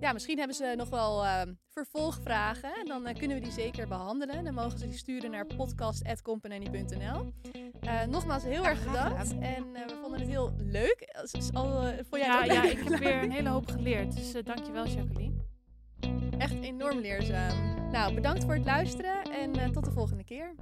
ja, 0.00 0.12
misschien 0.12 0.38
hebben 0.38 0.56
ze 0.56 0.74
nog 0.76 0.88
wel 0.88 1.24
ehm, 1.24 1.54
vervolgvragen. 1.68 2.74
En 2.74 2.86
dan 2.86 3.14
kunnen 3.18 3.36
we 3.36 3.42
die 3.42 3.52
zeker 3.52 3.88
behandelen. 3.88 4.44
Dan 4.44 4.54
mogen 4.54 4.78
ze 4.78 4.88
die 4.88 4.98
sturen 4.98 5.30
naar 5.30 5.46
podcast.company.nl. 5.46 7.32
nogmaals, 8.08 8.42
heel 8.42 8.66
erg 8.66 8.84
bedankt. 8.84 9.38
En 9.38 9.72
we 9.72 9.98
vonden 10.00 10.20
het 10.20 10.28
heel 10.28 10.54
leuk. 10.58 11.14
Al, 11.52 11.82
vond 11.82 12.22
jij 12.22 12.26
ja, 12.26 12.44
ja, 12.44 12.62
ik 12.62 12.78
heb 12.88 12.98
weer 12.98 13.22
een 13.22 13.32
hele 13.32 13.48
hoop 13.48 13.68
geleerd. 13.68 14.16
Dus 14.16 14.32
dankjewel, 14.44 14.86
Jacqueline. 14.86 15.45
Echt 16.38 16.62
enorm 16.62 16.98
leerzaam. 16.98 17.74
Nou, 17.92 18.14
bedankt 18.14 18.44
voor 18.44 18.54
het 18.54 18.64
luisteren 18.64 19.22
en 19.22 19.58
uh, 19.58 19.68
tot 19.68 19.84
de 19.84 19.90
volgende 19.90 20.24
keer. 20.24 20.54